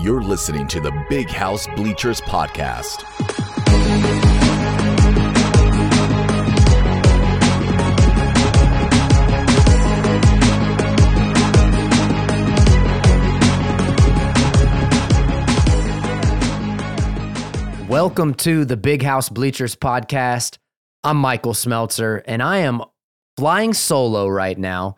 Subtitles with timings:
[0.00, 3.02] You're listening to the Big House Bleachers Podcast.
[17.88, 20.58] Welcome to the Big House Bleachers podcast.
[21.02, 22.82] I'm Michael Smeltzer, and I am
[23.36, 24.96] flying solo right now.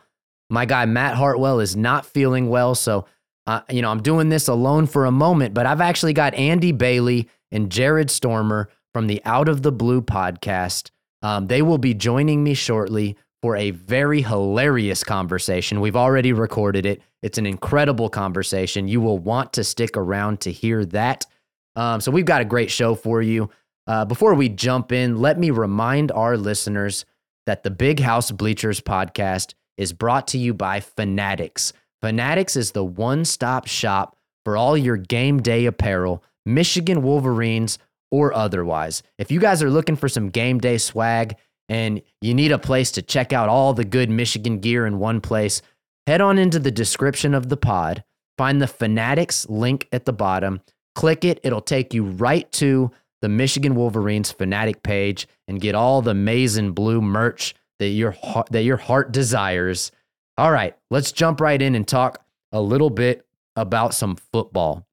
[0.51, 3.07] My guy Matt Hartwell is not feeling well, so
[3.51, 5.55] uh, you know I'm doing this alone for a moment.
[5.55, 10.01] But I've actually got Andy Bailey and Jared Stormer from the Out of the Blue
[10.01, 10.91] podcast.
[11.23, 15.81] Um, they will be joining me shortly for a very hilarious conversation.
[15.81, 17.03] We've already recorded it.
[17.23, 18.87] It's an incredible conversation.
[18.87, 21.27] You will want to stick around to hear that.
[21.75, 23.51] Um, so we've got a great show for you.
[23.87, 27.05] Uh, before we jump in, let me remind our listeners
[27.47, 31.73] that the Big House Bleachers podcast is brought to you by Fanatics.
[32.03, 37.79] Fanatics is the one stop shop for all your game day apparel, Michigan Wolverines
[38.11, 39.03] or otherwise.
[39.19, 41.37] If you guys are looking for some game day swag
[41.69, 45.21] and you need a place to check out all the good Michigan gear in one
[45.21, 45.63] place,
[46.07, 48.03] head on into the description of the pod,
[48.39, 50.61] find the Fanatics link at the bottom
[50.95, 52.91] Click it, it'll take you right to
[53.23, 58.17] the Michigan Wolverines fanatic page and get all the maize and blue merch that your
[58.51, 59.93] that your heart desires.
[60.41, 64.87] All right, let's jump right in and talk a little bit about some football.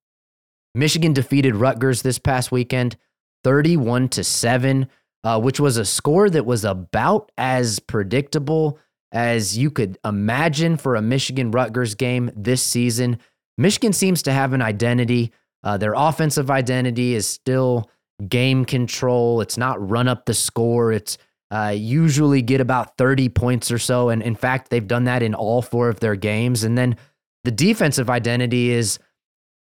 [0.76, 2.98] Michigan defeated Rutgers this past weekend,
[3.46, 4.90] 31 to 7,
[5.24, 8.78] uh, which was a score that was about as predictable
[9.14, 13.18] as you could imagine for a Michigan Rutgers game this season.
[13.58, 15.32] Michigan seems to have an identity
[15.64, 17.90] uh, their offensive identity is still
[18.28, 19.40] game control.
[19.40, 20.92] It's not run up the score.
[20.92, 21.18] It's
[21.52, 24.10] uh, usually get about 30 points or so.
[24.10, 26.64] And in fact, they've done that in all four of their games.
[26.64, 26.98] And then
[27.44, 29.00] the defensive identity is,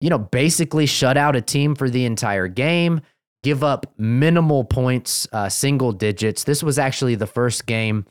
[0.01, 3.01] you know, basically shut out a team for the entire game,
[3.43, 6.43] give up minimal points, uh, single digits.
[6.43, 8.05] This was actually the first game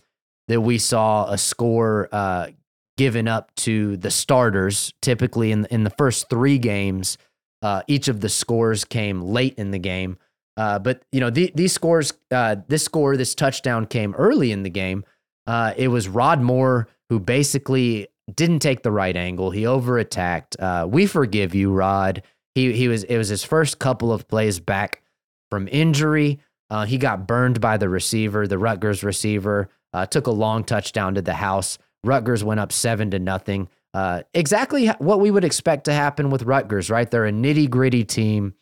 [0.49, 2.49] that we saw a score uh,
[2.97, 4.93] given up to the starters.
[5.03, 7.19] Typically, in in the first three games,
[7.63, 10.19] uh, each of the scores came late in the game.
[10.57, 14.63] Uh, but you know the, these scores, uh, this score, this touchdown came early in
[14.63, 15.05] the game.
[15.47, 19.51] Uh, it was Rod Moore who basically didn't take the right angle.
[19.51, 20.57] He overattacked.
[20.59, 22.23] Uh, we forgive you, Rod.
[22.55, 25.03] He he was it was his first couple of plays back
[25.51, 26.41] from injury.
[26.71, 29.69] Uh, he got burned by the receiver, the Rutgers receiver.
[30.11, 31.79] took a long touchdown to the house.
[32.05, 33.69] Rutgers went up seven to nothing.
[33.95, 37.09] Uh, exactly what we would expect to happen with Rutgers, right?
[37.09, 38.55] They're a nitty gritty team.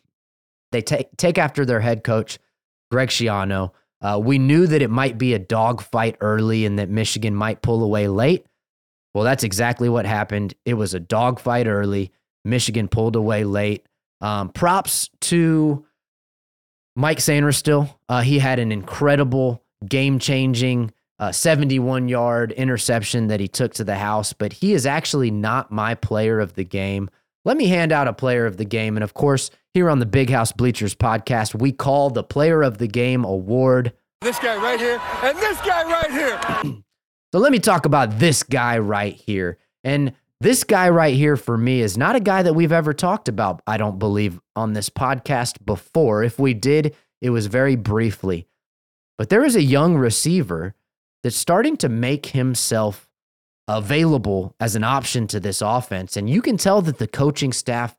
[0.73, 2.37] They take take after their head coach,
[2.91, 3.71] Greg Schiano.
[4.01, 7.81] Uh, we knew that it might be a dogfight early and that Michigan might pull
[7.81, 8.45] away late.
[9.13, 10.53] Well, that's exactly what happened.
[10.65, 12.11] It was a dogfight early.
[12.43, 13.85] Michigan pulled away late.
[14.19, 15.85] Um, props to
[16.95, 17.93] Mike Sainristil.
[18.09, 23.83] Uh, he had an incredible game changing uh, 71 yard interception that he took to
[23.83, 27.09] the house, but he is actually not my player of the game.
[27.45, 28.97] Let me hand out a player of the game.
[28.97, 32.77] And of course, here on the Big House Bleachers podcast, we call the Player of
[32.77, 33.93] the Game award.
[34.21, 36.73] This guy right here and this guy right here.
[37.33, 39.57] so let me talk about this guy right here.
[39.83, 43.27] And this guy right here for me is not a guy that we've ever talked
[43.27, 46.23] about, I don't believe, on this podcast before.
[46.23, 48.47] If we did, it was very briefly.
[49.17, 50.75] But there is a young receiver
[51.23, 53.09] that's starting to make himself
[53.67, 56.15] available as an option to this offense.
[56.15, 57.95] And you can tell that the coaching staff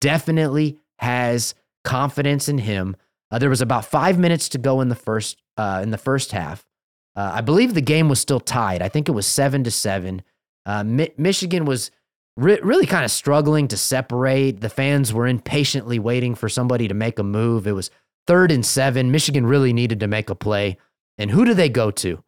[0.00, 2.96] definitely has confidence in him.
[3.30, 6.32] Uh, there was about five minutes to go in the first uh, in the first
[6.32, 6.66] half.
[7.16, 8.82] Uh, I believe the game was still tied.
[8.82, 10.22] I think it was seven to seven.
[10.64, 11.90] Uh, Mi- Michigan was
[12.36, 14.60] re- really kind of struggling to separate.
[14.60, 17.66] The fans were impatiently waiting for somebody to make a move.
[17.66, 17.90] It was
[18.26, 19.10] third and seven.
[19.10, 20.76] Michigan really needed to make a play.
[21.18, 22.22] And who do they go to?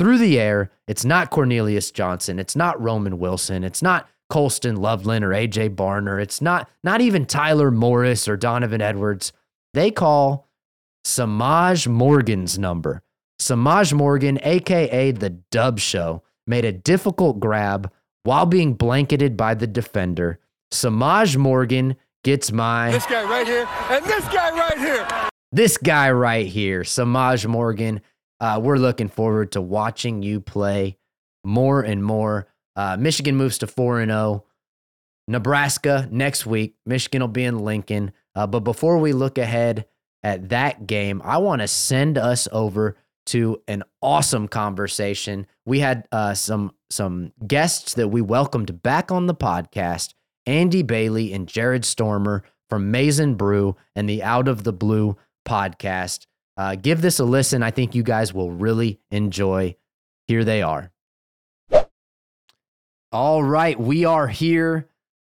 [0.00, 0.70] through the air.
[0.88, 2.38] It's not Cornelius Johnson.
[2.38, 3.62] It's not Roman Wilson.
[3.62, 6.20] It's not Colston Loveland or AJ Barner.
[6.20, 9.32] It's not not even Tyler Morris or Donovan Edwards.
[9.74, 10.48] They call
[11.06, 13.02] Semaj Morgan's number.
[13.40, 17.92] Semaj Morgan, aka the Dub Show, made a difficult grab
[18.22, 20.38] while being blanketed by the defender.
[20.72, 25.28] Semaj Morgan gets my this guy right here and this guy right here.
[25.52, 28.00] This guy right here, Semaj Morgan
[28.40, 30.96] uh, we're looking forward to watching you play
[31.44, 32.46] more and more.
[32.76, 34.44] Uh, Michigan moves to 4 and 0.
[35.28, 36.74] Nebraska next week.
[36.84, 38.12] Michigan will be in Lincoln.
[38.34, 39.86] Uh, but before we look ahead
[40.22, 42.96] at that game, I want to send us over
[43.26, 45.46] to an awesome conversation.
[45.64, 50.14] We had uh, some some guests that we welcomed back on the podcast,
[50.46, 55.16] Andy Bailey and Jared Stormer from Maize n Brew and the Out of the Blue
[55.46, 56.26] podcast.
[56.56, 57.62] Uh, give this a listen.
[57.62, 59.76] I think you guys will really enjoy.
[60.26, 60.90] Here they are.
[63.12, 64.88] All right, we are here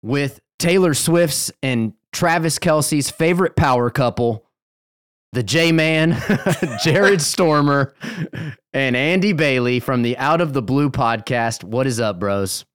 [0.03, 4.45] with Taylor Swift's and Travis Kelce's favorite power couple,
[5.33, 6.21] the J Man,
[6.85, 7.95] Jared Stormer,
[8.75, 11.65] and Andy Bailey from the Out of the Blue podcast.
[11.65, 12.67] What is up, bros?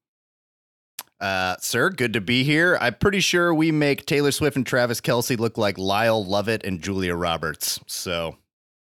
[1.20, 2.78] Uh, sir, good to be here.
[2.82, 6.82] I'm pretty sure we make Taylor Swift and Travis Kelce look like Lyle Lovett and
[6.82, 7.80] Julia Roberts.
[7.86, 8.38] So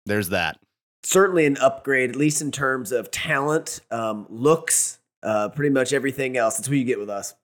[0.07, 0.59] there's that.
[1.03, 6.37] Certainly an upgrade, at least in terms of talent, um, looks, uh, pretty much everything
[6.37, 6.57] else.
[6.57, 7.35] That's what you get with us.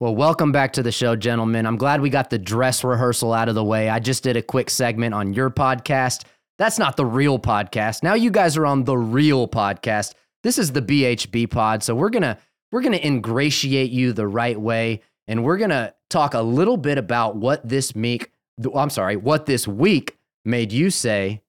[0.00, 1.66] Well, welcome back to the show, gentlemen.
[1.66, 3.90] I'm glad we got the dress rehearsal out of the way.
[3.90, 6.24] I just did a quick segment on your podcast.
[6.56, 8.02] That's not the real podcast.
[8.02, 10.14] Now you guys are on the real podcast.
[10.42, 11.82] This is the BHB pod.
[11.82, 12.38] So we're going to
[12.72, 16.76] we're going to ingratiate you the right way and we're going to talk a little
[16.76, 18.30] bit about what this week
[18.74, 21.42] I'm sorry, what this week made you say.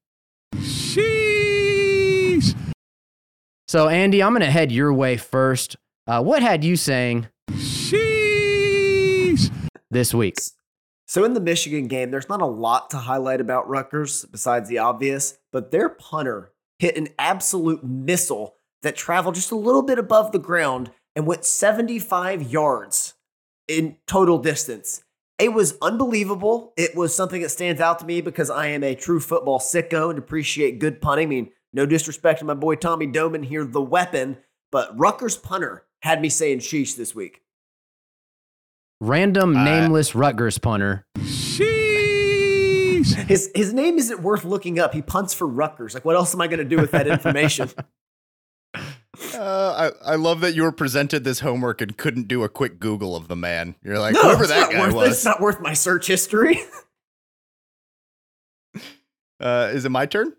[3.71, 5.77] So Andy, I'm going to head your way first.
[6.05, 9.49] Uh, what had you saying Sheesh.
[9.89, 10.35] this week?
[11.07, 14.79] So in the Michigan game, there's not a lot to highlight about Rutgers besides the
[14.79, 20.33] obvious, but their punter hit an absolute missile that traveled just a little bit above
[20.33, 23.13] the ground and went 75 yards
[23.69, 25.01] in total distance.
[25.39, 26.73] It was unbelievable.
[26.75, 30.09] It was something that stands out to me because I am a true football sicko
[30.09, 31.27] and appreciate good punting.
[31.27, 34.37] I mean, no disrespect to my boy Tommy Doman here, the weapon,
[34.71, 37.41] but Rutgers punter had me saying sheesh this week.
[38.99, 41.05] Random Uh, nameless Rutgers punter.
[41.19, 41.71] Sheesh.
[43.27, 44.93] His his name isn't worth looking up.
[44.93, 45.93] He punts for Rutgers.
[45.95, 47.69] Like, what else am I going to do with that information?
[49.35, 52.79] Uh, I, I love that you were presented this homework and couldn't do a quick
[52.79, 53.75] Google of the man.
[53.83, 55.09] You're like, no, whoever that guy worth was.
[55.11, 56.59] It's not worth my search history.
[59.39, 60.33] Uh, is it my turn?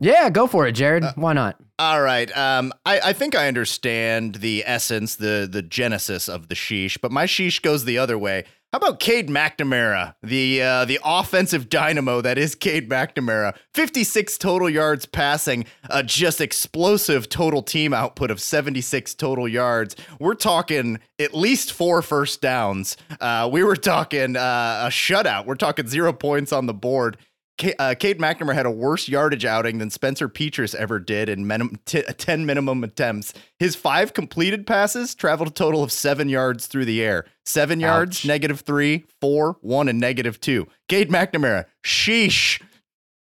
[0.00, 1.04] Yeah, go for it, Jared.
[1.04, 1.58] Uh, Why not?
[1.78, 2.34] All right.
[2.36, 7.10] Um, I, I think I understand the essence, the the genesis of the sheesh, but
[7.10, 8.44] my sheesh goes the other way.
[8.72, 13.54] How about Cade McNamara, the uh, the offensive dynamo that is Cade McNamara?
[13.74, 19.94] 56 total yards passing, uh, just explosive total team output of 76 total yards.
[20.18, 22.96] We're talking at least four first downs.
[23.20, 25.44] Uh, we were talking uh, a shutout.
[25.44, 27.18] We're talking zero points on the board.
[27.58, 31.46] K- uh, Cade McNamara had a worse yardage outing than Spencer Petras ever did in
[31.46, 33.34] minim- t- 10 minimum attempts.
[33.58, 37.26] His five completed passes traveled a total of seven yards through the air.
[37.44, 40.66] Seven yards, negative three, four, one, and negative two.
[40.88, 42.60] Cade McNamara, sheesh.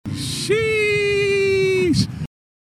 [0.09, 2.09] Sheesh.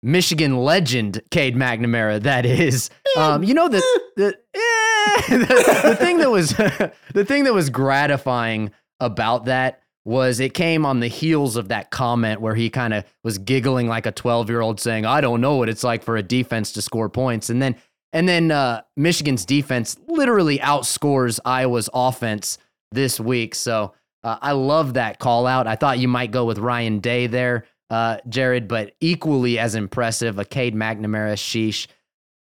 [0.03, 2.23] Michigan legend Cade McNamara.
[2.23, 3.83] That is, um, you know the
[4.17, 6.51] the, eh, the the thing that was
[7.15, 11.93] the thing that was gratifying about that was it came on the heels of that
[11.93, 15.41] comment where he kind of was giggling like a 12 year old saying, I don't
[15.41, 17.49] know what it's like for a defense to score points.
[17.49, 17.77] And then,
[18.13, 22.59] and then uh, Michigan's defense literally outscores Iowa's offense
[22.91, 23.55] this week.
[23.55, 25.69] So uh, I love that call out.
[25.69, 30.41] I thought you might go with Ryan Day there, uh, Jared, but equally as impressive,
[30.41, 31.87] a Cade McNamara sheesh.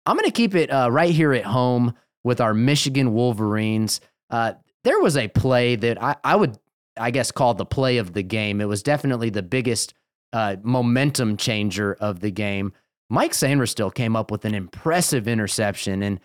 [0.05, 4.01] I'm going to keep it uh, right here at home with our Michigan Wolverines.
[4.29, 6.59] Uh, there was a play that I, I would
[6.97, 8.61] I guess, called the play of the game.
[8.61, 9.93] It was definitely the biggest
[10.33, 12.73] uh, momentum changer of the game.
[13.09, 16.01] Mike Sainristil came up with an impressive interception.
[16.01, 16.19] And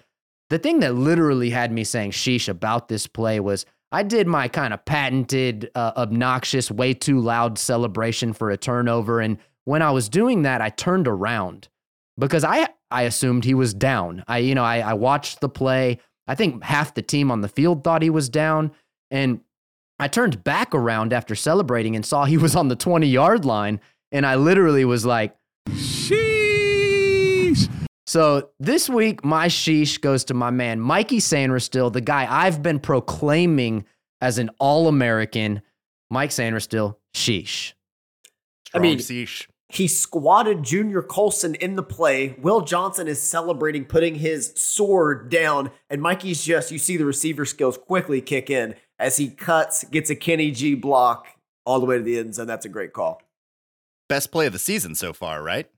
[0.49, 4.49] the thing that literally had me saying sheesh about this play was I did my
[4.49, 9.21] kind of patented, uh, obnoxious, way too loud celebration for a turnover.
[9.21, 11.69] And when I was doing that, I turned around
[12.19, 14.25] because I, I assumed he was down.
[14.29, 15.99] I, you know, I, I watched the play.
[16.27, 18.73] I think half the team on the field thought he was down.
[19.11, 19.41] And
[20.01, 23.79] I turned back around after celebrating and saw he was on the 20 yard line.
[24.11, 25.37] And I literally was like,
[25.69, 27.69] Sheesh.
[28.07, 32.81] so this week, my sheesh goes to my man, Mikey Sainristil, the guy I've been
[32.81, 33.85] proclaiming
[34.23, 35.61] as an All American.
[36.11, 37.75] Mike Sainristil, sheesh.
[38.75, 39.47] I mean- sheesh.
[39.69, 42.35] he squatted Junior Colson in the play.
[42.41, 47.45] Will Johnson is celebrating, putting his sword down, and Mikey's just, you see the receiver
[47.45, 51.27] skills quickly kick in as he cuts, gets a Kenny G block
[51.67, 52.47] all the way to the end zone.
[52.47, 53.21] That's a great call.
[54.09, 55.69] Best play of the season so far, right?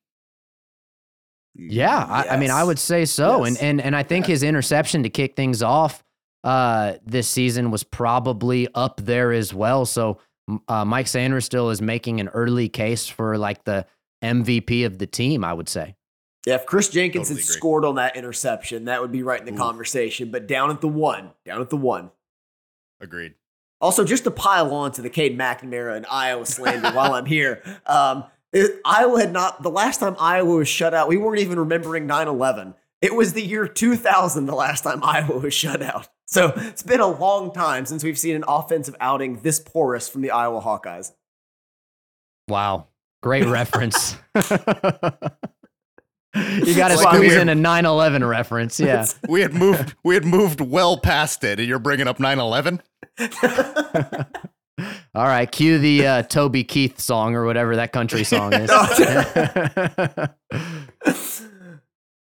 [1.54, 3.62] Yeah, I, I mean, I would say so, and Yes.
[3.62, 6.02] and and I think his interception to kick things off
[6.44, 9.84] uh, this season was probably up there as well.
[9.84, 10.18] So
[10.66, 13.84] uh, Mike Sainristil is making an early case for like the
[14.24, 15.44] MVP of the team.
[15.44, 15.94] I would say.
[16.46, 17.54] Yeah, if Kris Jenkins Totally had agree.
[17.56, 19.58] scored on that interception, that would be right in the Oof.
[19.58, 20.30] conversation.
[20.30, 22.10] But down at the one, down at the one.
[23.02, 23.34] Agreed.
[23.80, 27.62] Also, just to pile on to the Cade McNamara and Iowa slander while I'm here,
[27.86, 31.58] um, it- Iowa had not, the last time Iowa was shut out, we weren't even
[31.58, 32.74] remembering 9 11.
[33.00, 36.08] It was the year 2000 the last time Iowa was shut out.
[36.26, 40.22] So it's been a long time since we've seen an offensive outing this porous from
[40.22, 41.12] the Iowa Hawkeyes.
[42.48, 42.86] Wow.
[43.22, 44.16] Great reference.
[46.64, 48.80] you got to like squeeze in a 9 11 reference.
[48.80, 49.06] Yeah.
[49.28, 52.80] We had moved we had moved well past it, and you're bringing up 9/11.
[55.14, 55.50] All right.
[55.50, 58.70] Cue the uh, Toby Keith song or whatever that country song is.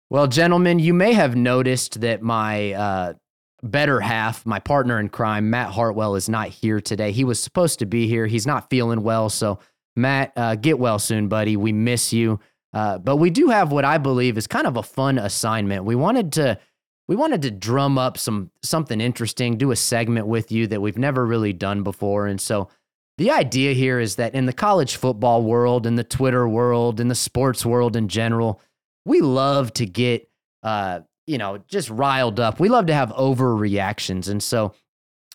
[0.10, 3.14] well, gentlemen, you may have noticed that my uh,
[3.62, 7.12] better half, my partner in crime, Matt Hartwell, is not here today.
[7.12, 8.26] He was supposed to be here.
[8.26, 9.30] He's not feeling well.
[9.30, 9.60] So,
[9.96, 11.56] Matt, uh, get well soon, buddy.
[11.56, 12.40] We miss you.
[12.74, 15.86] Uh, but we do have what I believe is kind of a fun assignment.
[15.86, 16.60] We wanted to
[17.08, 20.98] we wanted to drum up some something interesting, do a segment with you that we've
[20.98, 22.28] never really done before.
[22.28, 22.70] And so
[23.18, 27.08] the idea here is that in the college football world, in the Twitter world, in
[27.08, 28.62] the sports world in general,
[29.06, 30.30] we love to get
[30.62, 31.00] uh,
[31.30, 32.60] you know, just riled up.
[32.60, 34.28] We love to have overreactions.
[34.28, 34.74] And so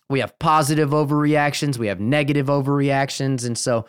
[0.09, 3.45] we have positive overreactions, we have negative overreactions.
[3.45, 3.85] And so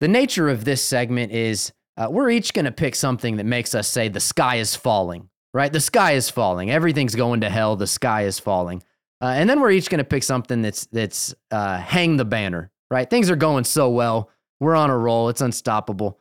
[0.00, 3.74] the nature of this segment is uh, we're each going to pick something that makes
[3.74, 5.72] us say the sky is falling, right?
[5.72, 6.70] The sky is falling.
[6.70, 7.76] Everything's going to hell.
[7.76, 8.82] The sky is falling.
[9.20, 12.70] Uh, and then we're each going to pick something that's that's uh, hang the banner,
[12.90, 13.08] right?
[13.08, 14.30] Things are going so well.
[14.58, 15.28] We're on a roll.
[15.28, 16.18] It's unstoppable.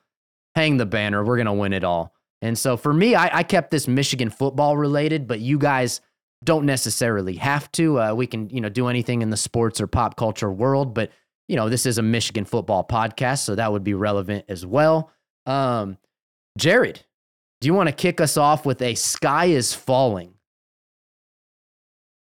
[0.55, 1.23] Hang the banner.
[1.23, 2.13] We're going to win it all.
[2.41, 6.01] And so for me, I, I kept this Michigan football related, but you guys
[6.43, 7.99] don't necessarily have to.
[7.99, 11.11] Uh, we can, you know, do anything in the sports or pop culture world, but
[11.47, 15.11] you know, this is a Michigan football podcast, so that would be relevant as well.
[15.45, 15.97] Um,
[16.57, 17.01] Jared,
[17.59, 20.35] do you want to kick us off with a sky is falling?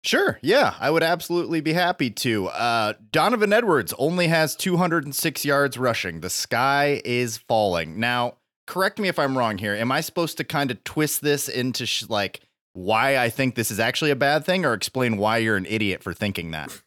[0.04, 0.38] Sure.
[0.42, 2.48] Yeah, I would absolutely be happy to.
[2.48, 6.20] Uh, Donovan Edwards only has 206 yards rushing.
[6.20, 8.00] The sky is falling.
[8.00, 9.74] Now, correct me if I'm wrong here.
[9.74, 12.40] Am I supposed to kind of twist this into sh- like
[12.72, 16.02] why I think this is actually a bad thing, or explain why you're an idiot
[16.02, 16.82] for thinking that?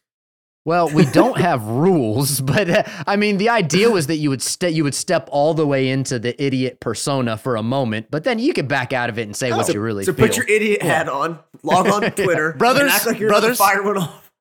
[0.66, 4.42] Well, we don't have rules, but uh, I mean, the idea was that you would
[4.42, 8.24] ste- you would step all the way into the idiot persona for a moment, but
[8.24, 10.26] then you could back out of it and say what so, you really so feel.
[10.26, 13.56] put your idiot hat on, log on to Twitter, Brothers, and act like you're brothers.
[13.56, 14.32] fire one off.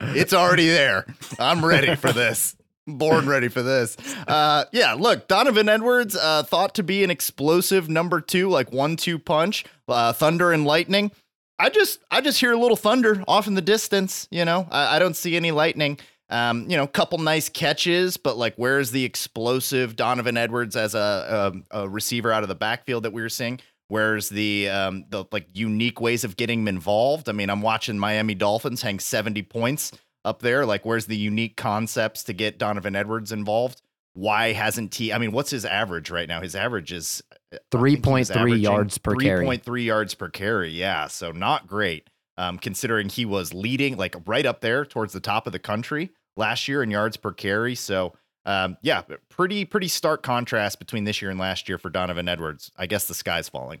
[0.00, 1.04] It's already there.
[1.38, 2.56] I'm ready for this.
[2.86, 3.98] Born ready for this.
[4.26, 8.96] Uh, yeah, look, Donovan Edwards, uh, thought to be an explosive number two, like one
[8.96, 11.12] two punch, uh, thunder and lightning.
[11.60, 14.26] I just, I just hear a little thunder off in the distance.
[14.30, 15.98] You know, I, I don't see any lightning.
[16.30, 21.52] Um, you know, couple nice catches, but like, where's the explosive Donovan Edwards as a,
[21.72, 23.60] a, a receiver out of the backfield that we were seeing?
[23.88, 27.28] Where's the um, the like unique ways of getting him involved?
[27.28, 29.90] I mean, I'm watching Miami Dolphins hang 70 points
[30.24, 30.64] up there.
[30.64, 33.82] Like, where's the unique concepts to get Donovan Edwards involved?
[34.14, 35.12] Why hasn't he?
[35.12, 36.40] I mean, what's his average right now?
[36.40, 39.46] His average is He was 3.3 yards per carry.
[39.46, 40.70] 3.3 yards per carry.
[40.70, 42.08] Yeah, so not great.
[42.36, 46.10] Um, considering he was leading like right up there towards the top of the country
[46.36, 47.74] last year in yards per carry.
[47.74, 48.14] So
[48.46, 52.70] um, yeah, pretty pretty stark contrast between this year and last year for Donovan Edwards.
[52.76, 53.80] I guess the sky's falling.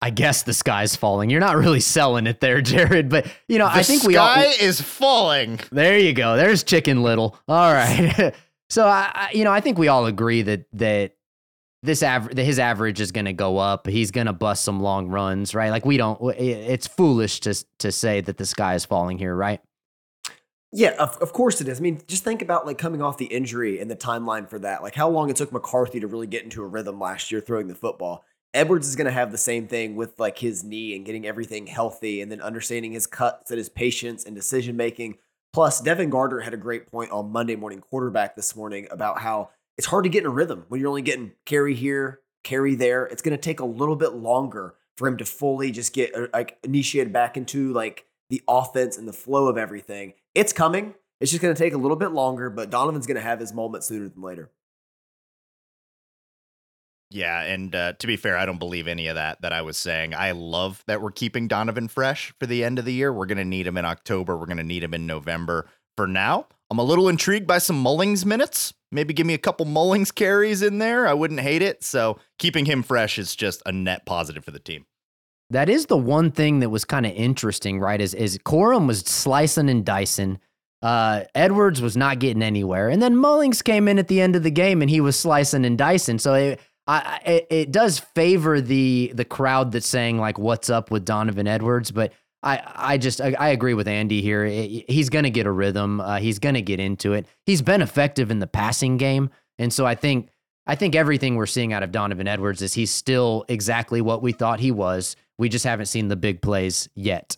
[0.00, 1.30] I guess the sky's falling.
[1.30, 4.32] You're not really selling it there, Jared, but you know, The I think we all
[4.32, 5.60] sky is falling.
[5.70, 6.36] There you go.
[6.36, 7.38] There's Chicken Little.
[7.48, 8.34] All right.
[8.70, 11.16] so I, I, you know, I think we all agree that that
[11.82, 13.86] this average, his average is going to go up.
[13.86, 15.70] He's going to bust some long runs, right?
[15.70, 16.20] Like we don't.
[16.38, 19.60] It's foolish to to say that the sky is falling here, right?
[20.74, 21.80] Yeah, of, of course it is.
[21.80, 24.82] I mean, just think about like coming off the injury and the timeline for that.
[24.82, 27.68] Like how long it took McCarthy to really get into a rhythm last year throwing
[27.68, 28.24] the football.
[28.54, 31.66] Edwards is going to have the same thing with like his knee and getting everything
[31.66, 35.18] healthy and then understanding his cuts and his patience and decision making.
[35.52, 39.50] Plus, Devin Gardner had a great point on Monday Morning Quarterback this morning about how
[39.78, 43.06] it's hard to get in a rhythm when you're only getting carry here, carry there.
[43.06, 46.26] It's going to take a little bit longer for him to fully just get uh,
[46.32, 50.14] like initiated back into like the offense and the flow of everything.
[50.34, 50.94] It's coming.
[51.20, 53.52] It's just going to take a little bit longer, but Donovan's going to have his
[53.52, 54.50] moment sooner than later.
[57.10, 59.76] Yeah, and uh, to be fair, I don't believe any of that that I was
[59.76, 60.14] saying.
[60.14, 63.12] I love that we're keeping Donovan fresh for the end of the year.
[63.12, 64.36] We're going to need him in October.
[64.36, 65.68] We're going to need him in November.
[65.94, 68.72] For now, I'm a little intrigued by some Mullings minutes.
[68.90, 71.06] Maybe give me a couple Mullings carries in there.
[71.06, 71.84] I wouldn't hate it.
[71.84, 74.86] So keeping him fresh is just a net positive for the team.
[75.50, 78.00] That is the one thing that was kind of interesting, right?
[78.00, 80.40] Is is Corum was slicing and dicing.
[80.80, 84.42] Uh, Edwards was not getting anywhere, and then Mullings came in at the end of
[84.42, 86.18] the game and he was slicing and dicing.
[86.18, 90.90] So it, I, it, it does favor the the crowd that's saying like what's up
[90.90, 94.44] with Donovan Edwards, but I I just I, I agree with Andy here.
[94.44, 96.00] He's going to get a rhythm.
[96.00, 97.26] Uh, he's going to get into it.
[97.46, 100.28] He's been effective in the passing game, and so I think
[100.66, 104.32] I think everything we're seeing out of Donovan Edwards is he's still exactly what we
[104.32, 105.16] thought he was.
[105.38, 107.36] We just haven't seen the big plays yet.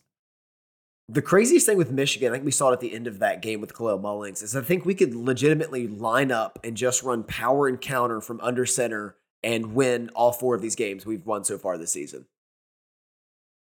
[1.08, 3.42] The craziest thing with Michigan, I think we saw it at the end of that
[3.42, 7.24] game with Kalel Mullings, is I think we could legitimately line up and just run
[7.24, 11.44] power and counter from under center and win all four of these games we've won
[11.44, 12.24] so far this season.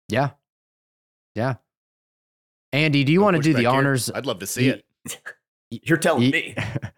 [0.10, 0.32] Yeah.
[1.36, 1.56] Yeah.
[2.72, 4.10] Andy, do you want to do the honors?
[4.14, 4.86] I'd love to see it.
[5.70, 6.56] You're telling me.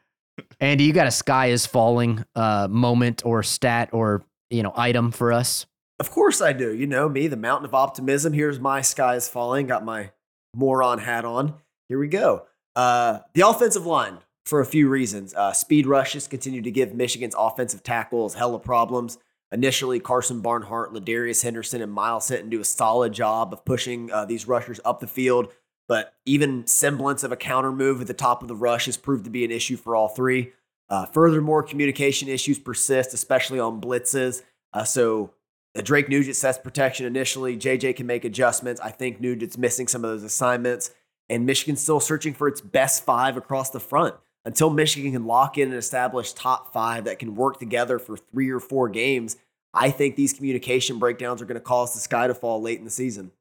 [0.59, 5.11] Andy, you got a sky is falling uh, moment or stat or you know item
[5.11, 5.65] for us?
[5.99, 6.73] Of course I do.
[6.73, 8.33] You know me, the mountain of optimism.
[8.33, 9.67] Here's my sky is falling.
[9.67, 10.11] Got my
[10.55, 11.55] moron hat on.
[11.87, 12.45] Here we go.
[12.75, 15.33] Uh, the offensive line for a few reasons.
[15.33, 19.17] Uh, speed rushes continue to give Michigan's offensive tackles hella problems.
[19.55, 24.25] Initially, Karsen Barnhart, Ladarius Henderson, and Myles Hinton do a solid job of pushing uh,
[24.25, 25.53] these rushers up the field.
[25.88, 29.24] But even semblance of a counter move at the top of the rush has proved
[29.24, 30.51] to be an issue for all three.
[30.89, 34.43] Uh, furthermore, communication issues persist, especially on blitzes.
[34.74, 35.31] Uh, so
[35.74, 37.55] uh, Drake Nugent sets protection initially.
[37.55, 38.81] JJ can make adjustments.
[38.81, 40.91] I think Nugent's missing some of those assignments.
[41.29, 44.15] And Michigan's still searching for its best five across the front.
[44.43, 48.51] Until Michigan can lock in and establish top five that can work together for three
[48.51, 49.38] or four games,
[49.75, 52.86] I think these communication breakdowns are going to cause the sky to fall late in
[52.86, 53.32] the season.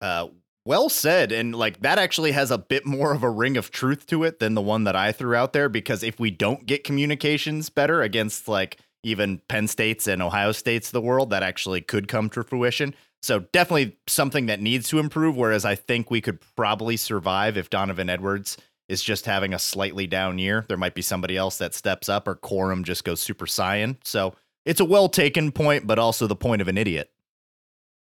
[0.00, 0.28] Uh,
[0.64, 1.32] well said.
[1.32, 4.38] And like that actually has a bit more of a ring of truth to it
[4.38, 5.68] than the one that I threw out there.
[5.68, 10.88] Because if we don't get communications better against like even Penn States and Ohio States
[10.88, 12.94] of the world, that actually could come to fruition.
[13.22, 15.36] So definitely something that needs to improve.
[15.36, 18.56] Whereas I think we could probably survive if Donovan Edwards
[18.90, 20.64] is just having a slightly down year.
[20.68, 23.96] There might be somebody else that steps up, or Corum just goes super saiyan.
[24.04, 24.34] So
[24.66, 27.10] it's a well taken point, but also the point of an idiot.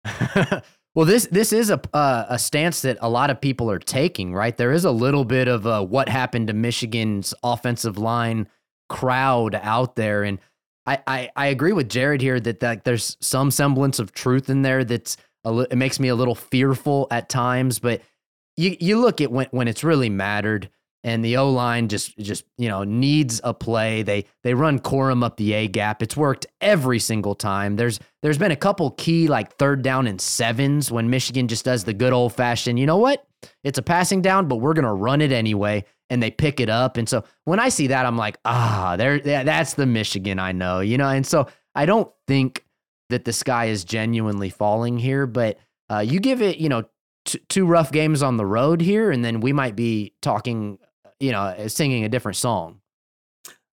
[0.94, 4.32] well, this this is a uh, a stance that a lot of people are taking.
[4.32, 8.48] Right, there is a little bit of a, what happened to Michigan's offensive line
[8.88, 10.38] crowd out there, and
[10.86, 14.62] I, I, I agree with Jared here that, that there's some semblance of truth in
[14.62, 18.02] there that's a it makes me a little fearful at times, but
[18.60, 20.70] you you look at when when it's really mattered
[21.02, 24.02] and the O line just just you know needs a play.
[24.02, 26.02] They they run Corum up the A gap.
[26.02, 27.76] It's worked every single time.
[27.76, 31.84] There's there's been a couple key like third down and sevens when Michigan just does
[31.84, 32.78] the good old fashioned.
[32.78, 33.26] You know what?
[33.64, 36.96] It's a passing down, but we're gonna run it anyway and they pick it up.
[36.96, 40.80] And so when I see that, I'm like, ah, there, that's the Michigan I know,
[40.80, 41.08] you know.
[41.08, 42.64] And so I don't think
[43.10, 46.84] that the sky is genuinely falling here, but uh, you give it, you know,
[47.24, 50.78] t- two rough games on the road here, and then we might be talking,
[51.18, 52.80] you know, uh, singing a different song.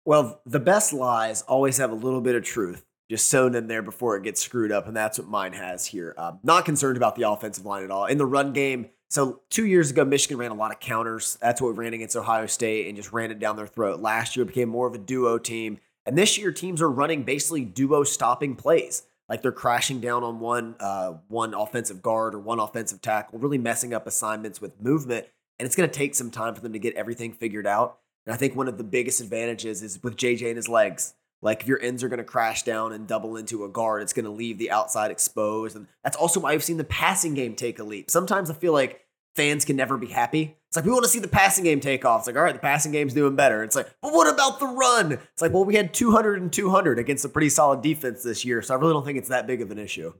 [0.05, 3.81] Well, the best lies always have a little bit of truth just sewn in there
[3.81, 6.15] before it gets screwed up, and that's what mine has here.
[6.17, 8.05] Um, not concerned about the offensive line at all.
[8.05, 11.37] In the run game, so two years ago, Michigan ran a lot of counters.
[11.39, 13.99] That's what we ran against Ohio State and just ran it down their throat.
[13.99, 15.79] Last year, it became more of a duo team.
[16.05, 19.03] And this year, teams are running basically duo stopping plays.
[19.27, 23.57] Like they're crashing down on one uh, one offensive guard or one offensive tackle, really
[23.57, 25.25] messing up assignments with movement.
[25.57, 27.99] And it's going to take some time for them to get everything figured out.
[28.25, 31.13] And I think one of the biggest advantages is with JJ and his legs.
[31.41, 34.13] Like if your ends are going to crash down and double into a guard, it's
[34.13, 35.75] going to leave the outside exposed.
[35.75, 38.09] And that's also why I've seen the passing game take a leap.
[38.09, 39.01] Sometimes I feel like
[39.35, 40.57] fans can never be happy.
[40.75, 42.19] It's like we want to see the passing game take off.
[42.19, 43.63] It's like, all right, the passing game's doing better.
[43.63, 45.13] It's like, but what about the run?
[45.13, 48.61] It's like, well, we had 200 and 200 against a pretty solid defense this year,
[48.61, 50.13] so I really don't think it's that big of an issue.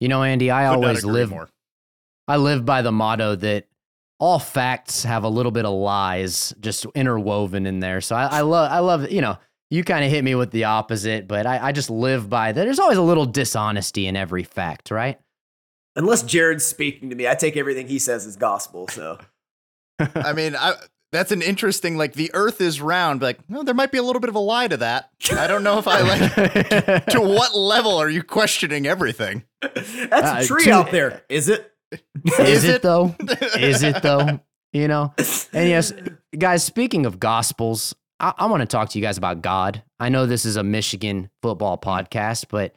[0.00, 1.48] You know, Andy, I Could always live more.
[2.26, 3.68] I live by the motto that
[4.18, 8.00] all facts have a little bit of lies just interwoven in there.
[8.00, 9.38] So I, I love, I love, you know,
[9.70, 12.64] you kind of hit me with the opposite, but I, I just live by that.
[12.64, 15.20] There's always a little dishonesty in every fact, right?
[15.96, 18.86] Unless Jared's speaking to me, I take everything he says as gospel.
[18.88, 19.18] So,
[19.98, 20.74] I mean, I,
[21.12, 21.96] that's an interesting.
[21.96, 23.20] Like the Earth is round.
[23.20, 25.10] But like, no, there might be a little bit of a lie to that.
[25.32, 27.06] I don't know if I like.
[27.06, 29.44] to what level are you questioning everything?
[29.62, 31.22] That's uh, a tree to, out there.
[31.28, 31.72] Is it?
[32.24, 33.14] Is, is it, it though?
[33.58, 34.40] is it though?
[34.72, 35.14] You know.
[35.52, 35.92] And yes,
[36.36, 36.64] guys.
[36.64, 39.82] Speaking of gospels, I, I want to talk to you guys about God.
[40.00, 42.74] I know this is a Michigan football podcast, but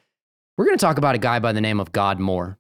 [0.58, 2.59] we're going to talk about a guy by the name of God Moore.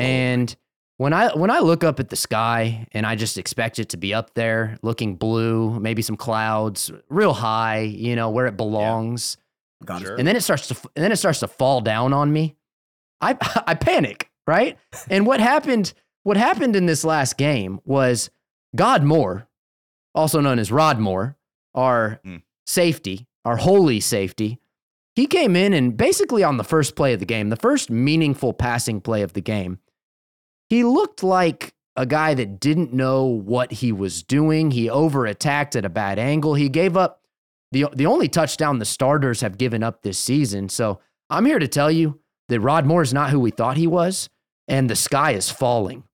[0.00, 0.56] And
[0.96, 3.96] when I when I look up at the sky and I just expect it to
[3.96, 9.36] be up there, looking blue, maybe some clouds, real high, you know, where it belongs.
[9.88, 9.98] Yeah.
[9.98, 10.16] Sure.
[10.16, 12.56] And then it starts to and then it starts to fall down on me.
[13.20, 14.76] I I panic, right?
[15.08, 18.28] and what happened what happened in this last game was
[18.74, 19.48] God Moore,
[20.14, 21.36] also known as Rod Moore,
[21.74, 22.42] our mm.
[22.66, 24.58] safety, our holy safety,
[25.18, 28.52] he came in and basically on the first play of the game, the first meaningful
[28.52, 29.78] passing play of the game,
[30.68, 34.70] he looked like a guy that didn't know what he was doing.
[34.70, 36.54] He over attacked at a bad angle.
[36.54, 37.22] He gave up
[37.72, 40.68] the, the only touchdown the starters have given up this season.
[40.68, 43.86] So I'm here to tell you that Rod Moore is not who we thought he
[43.86, 44.30] was,
[44.68, 46.04] and the sky is falling.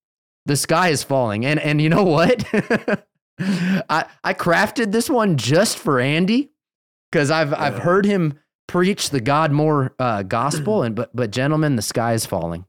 [0.46, 1.44] The sky is falling.
[1.46, 2.44] And, and you know what?
[3.38, 6.50] I, I crafted this one just for Andy
[7.10, 10.82] because I've, I've heard him preach the God Moore uh, gospel.
[10.82, 12.66] And but but gentlemen, the sky is falling.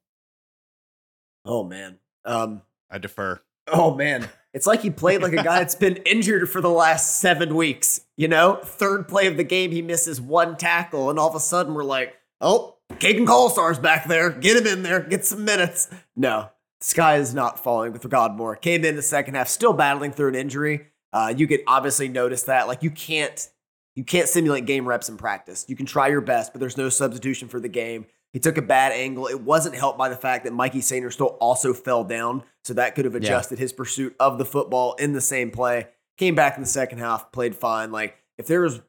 [1.45, 1.99] Oh man.
[2.25, 3.39] Um, I defer.
[3.67, 4.27] oh man.
[4.53, 8.01] It's like he played like a guy that's been injured for the last seven weeks.
[8.15, 11.41] You know, third play of the game, he misses one tackle, and all of a
[11.41, 14.29] sudden we're like, oh, Caden Colstar's back there.
[14.29, 15.01] Get him in there.
[15.01, 15.89] Get some minutes.
[16.15, 18.55] No, the sky is not falling with God Moore.
[18.55, 20.87] Came in the second half, still battling through an injury.
[21.11, 22.67] Uh, you could obviously notice that.
[22.67, 23.49] Like you can't
[23.95, 25.65] you can't simulate game reps in practice.
[25.67, 28.05] You can try your best, but there's no substitution for the game.
[28.35, 29.27] He took a bad angle.
[29.27, 33.05] It wasn't helped by the fact that Mikey Sainristil also fell down, so that could
[33.05, 33.61] have adjusted yeah.
[33.61, 35.87] his pursuit of the football in the same play.
[36.17, 37.93] Came back in the second half, played fine.
[37.93, 38.81] Like if there was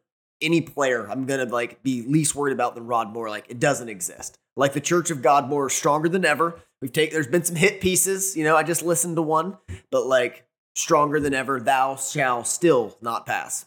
[0.43, 3.89] any player I'm gonna like be least worried about than Rod Moore, like it doesn't
[3.89, 4.37] exist.
[4.57, 6.59] Like the Church of God Moore is stronger than ever.
[6.83, 8.57] We've taken there's been some hit pieces, you know.
[8.57, 9.59] I just listened to one,
[9.93, 11.61] but like stronger than ever.
[11.61, 13.67] Thou shall still not pass.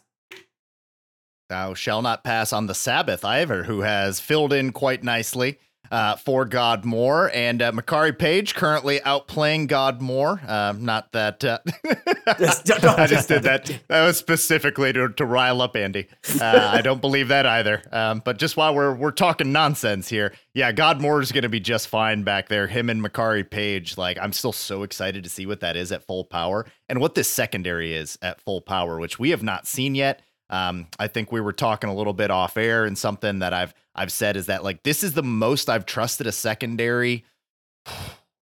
[1.48, 5.58] Thou shall not pass on the Sabbath either, who has filled in quite nicely
[5.90, 7.30] uh, for God Moore.
[7.34, 10.40] And uh, Makari Page currently outplaying God Moore.
[10.46, 11.44] Uh, not that.
[11.44, 11.58] Uh,
[12.26, 13.80] I just did that.
[13.88, 16.06] That was specifically to, to rile up Andy.
[16.40, 17.82] Uh, I don't believe that either.
[17.92, 21.48] Um, but just while we're, we're talking nonsense here, yeah, God Moore is going to
[21.48, 22.66] be just fine back there.
[22.66, 23.96] Him and Makari Page.
[23.96, 27.14] Like, I'm still so excited to see what that is at full power and what
[27.14, 30.22] this secondary is at full power, which we have not seen yet.
[30.50, 33.72] Um, I think we were talking a little bit off air, and something that I've
[33.94, 37.24] I've said is that like this is the most I've trusted a secondary.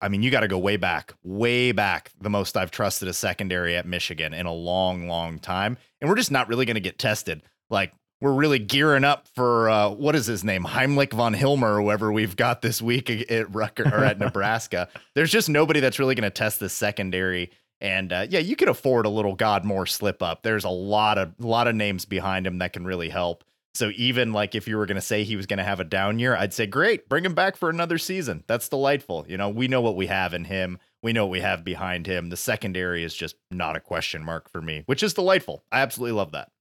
[0.02, 2.12] I mean, you got to go way back, way back.
[2.22, 6.18] The most I've trusted a secondary at Michigan in a long, long time, and we're
[6.18, 7.42] just not really going to get tested.
[7.70, 7.92] Like
[8.22, 12.36] we're really gearing up for uh, what is his name, Heimlich von Hilmer, whoever we've
[12.36, 14.90] got this week at Rucker or at Nebraska.
[15.16, 18.70] There's just nobody that's really going to test the secondary and uh, yeah, you could
[18.70, 20.44] afford a little God Moore slip up.
[20.44, 23.44] There's a lot of lot of names behind him that can really help.
[23.76, 25.84] So even like if you were going to say he was going to have a
[25.84, 28.44] down year, I'd say great, bring him back for another season.
[28.48, 29.26] That's delightful.
[29.28, 30.80] You know, we know what we have in him.
[31.04, 32.30] We know what we have behind him.
[32.30, 35.64] The secondary is just not a question mark for me, which is delightful.
[35.72, 36.52] I absolutely love that.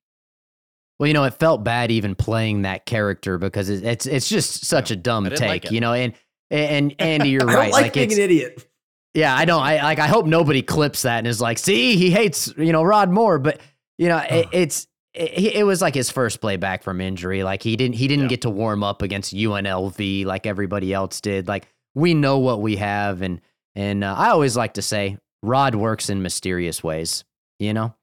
[0.98, 4.90] Well, you know, it felt bad even playing that character because it's it's just such
[4.90, 5.92] a dumb take, like you know.
[5.92, 6.14] And
[6.50, 7.72] and Andy, you're right.
[7.72, 8.66] like, like being an idiot.
[9.14, 9.62] Yeah, I don't.
[9.62, 10.00] I like.
[10.00, 13.38] I hope nobody clips that and is like, "See, he hates you know Rod Moore."
[13.38, 13.60] But
[13.96, 17.44] you know, it, it's it, it, was like his first play back from injury.
[17.44, 18.30] Like he didn't he didn't yeah.
[18.30, 21.46] get to warm up against UNLV like everybody else did.
[21.46, 23.40] Like we know what we have, and
[23.76, 27.24] and uh, I always like to say, Rod works in mysterious ways.
[27.60, 27.94] You know,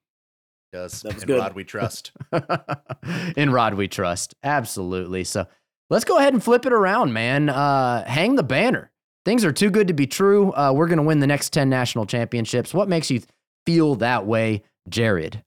[0.71, 1.39] does in good.
[1.39, 2.13] Rod we trust.
[3.35, 5.25] in Rod we trust, absolutely.
[5.25, 5.45] So
[5.89, 7.49] let's go ahead and flip it around, man.
[7.49, 8.90] Uh, hang the banner
[9.25, 10.51] things are too good to be true.
[10.53, 12.73] Uh, we're going to win the next 10 national championships.
[12.73, 13.21] What makes you
[13.65, 15.43] feel that way, Jared?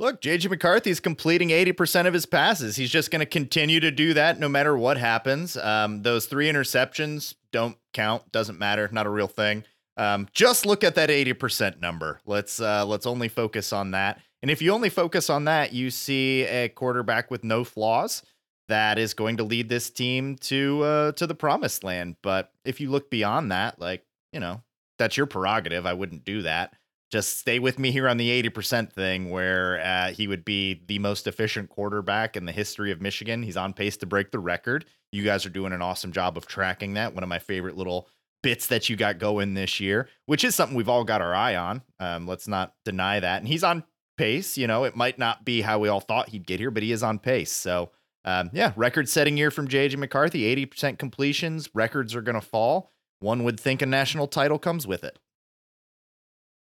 [0.00, 2.76] Look, JJ McCarthy's completing 80% of his passes.
[2.76, 5.56] He's just going to continue to do that no matter what happens.
[5.56, 9.64] Um, those three interceptions don't count, doesn't matter, not a real thing.
[9.96, 12.20] Um, just look at that 80% number.
[12.24, 14.20] Let's uh, let's only focus on that.
[14.40, 18.22] And if you only focus on that, you see a quarterback with no flaws
[18.68, 22.16] that is going to lead this team to uh, to the promised land.
[22.22, 24.62] But if you look beyond that, like you know,
[24.98, 25.86] that's your prerogative.
[25.86, 26.74] I wouldn't do that.
[27.10, 30.82] Just stay with me here on the eighty percent thing, where uh, he would be
[30.86, 33.42] the most efficient quarterback in the history of Michigan.
[33.42, 34.84] He's on pace to break the record.
[35.10, 37.14] You guys are doing an awesome job of tracking that.
[37.14, 38.08] One of my favorite little
[38.42, 41.56] bits that you got going this year, which is something we've all got our eye
[41.56, 41.82] on.
[41.98, 43.38] Um, let's not deny that.
[43.38, 43.84] And he's on
[44.18, 44.58] pace.
[44.58, 46.92] You know, it might not be how we all thought he'd get here, but he
[46.92, 47.50] is on pace.
[47.50, 47.90] So
[48.28, 51.70] um, yeah, record setting year from JJ McCarthy, 80% completions.
[51.72, 52.92] Records are going to fall.
[53.20, 55.18] One would think a national title comes with it.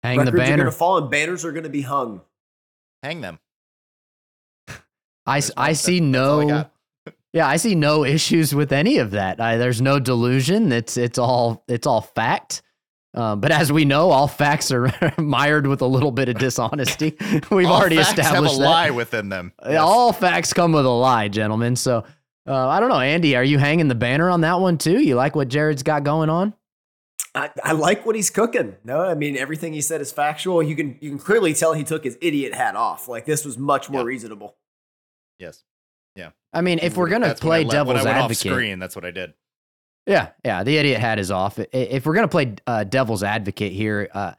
[0.02, 0.54] Hang Records the banner.
[0.54, 2.22] are going to fall and banners are going to be hung.
[3.04, 3.40] Hang them.
[5.26, 6.50] I, I see no.
[6.50, 6.66] I
[7.34, 9.42] yeah, I see no issues with any of that.
[9.42, 10.72] I, there's no delusion.
[10.72, 12.62] It's it's all it's all fact.
[13.18, 17.18] Um, but as we know, all facts are mired with a little bit of dishonesty.
[17.52, 18.70] We've all already established have a that.
[18.70, 19.54] lie within them.
[19.66, 19.80] Yes.
[19.80, 21.76] All facts come with a lie, gentlemen.
[21.76, 22.04] So
[22.48, 23.36] uh, I don't know, Andy.
[23.36, 25.02] Are you hanging the banner on that one too?
[25.02, 26.54] You like what Jared's got going on?
[27.34, 28.76] I, I like what he's cooking.
[28.84, 30.62] No, I mean everything he said is factual.
[30.64, 33.08] You can you can clearly tell he took his idiot hat off.
[33.08, 34.06] Like this was much more Yeah.
[34.08, 34.56] reasonable.
[35.40, 35.64] Yes.
[36.16, 36.30] Yeah.
[36.54, 38.52] I mean, if we're gonna That's when play I devil's when I went off advocate,
[38.54, 39.34] screen, that's what I did.
[40.08, 40.64] Yeah, yeah.
[40.64, 41.60] The idiot hat is off.
[41.60, 44.34] If we're gonna play uh, devil's advocate here, uh,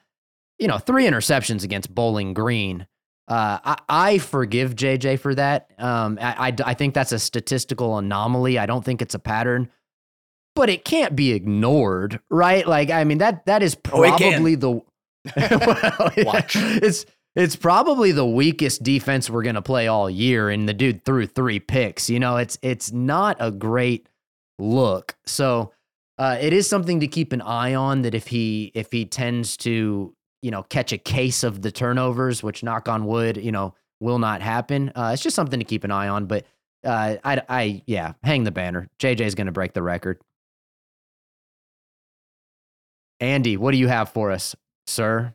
[0.58, 2.86] you know, three interceptions against Bowling Green.
[3.28, 5.70] Uh, I, I forgive JJ for that.
[5.78, 8.58] Um, I, I, I think that's a statistical anomaly.
[8.58, 9.68] I don't think it's a pattern,
[10.56, 12.66] but it can't be ignored, right?
[12.66, 14.70] Like, I mean that that is Oh, probably the
[15.36, 16.10] well.
[16.24, 16.56] Watch.
[16.56, 17.04] It's
[17.36, 21.60] it's probably the weakest defense we're gonna play all year, and the dude threw three
[21.60, 22.08] picks.
[22.08, 24.07] You know, it's it's not a great
[24.58, 25.16] look.
[25.26, 25.72] So
[26.18, 28.02] uh, it is something to keep an eye on.
[28.02, 32.42] That if he if he tends to you know catch a case of the turnovers,
[32.42, 34.92] which knock on wood, you know will not happen.
[34.94, 36.26] Uh, it's just something to keep an eye on.
[36.26, 36.44] But
[36.84, 38.88] uh, I I yeah, hang the banner.
[39.00, 40.20] JJ's gonna break the record.
[43.20, 44.54] Andy, what do you have for us,
[44.86, 45.34] sir?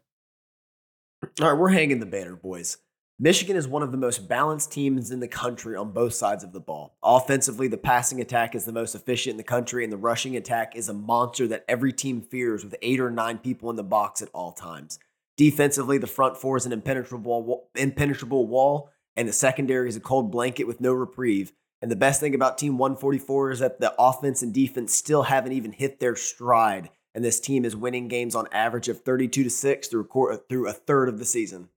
[1.41, 2.77] All right, we're hanging the banner, boys.
[3.19, 6.51] Michigan is one of the most balanced teams in the country on both sides of
[6.51, 6.97] the ball.
[7.03, 10.75] Offensively, the passing attack is the most efficient in the country, and the rushing attack
[10.75, 14.23] is a monster that every team fears with eight or nine people in the box
[14.23, 14.97] at all times.
[15.37, 20.31] Defensively, the front four is an impenetrable, impenetrable wall, and the secondary is a cold
[20.31, 21.53] blanket with no reprieve.
[21.83, 25.51] And the best thing about Team 144 is that the offense and defense still haven't
[25.51, 29.49] even hit their stride, and this team is winning games on average of 32 to
[29.51, 30.07] six through
[30.49, 31.69] through a third of the season.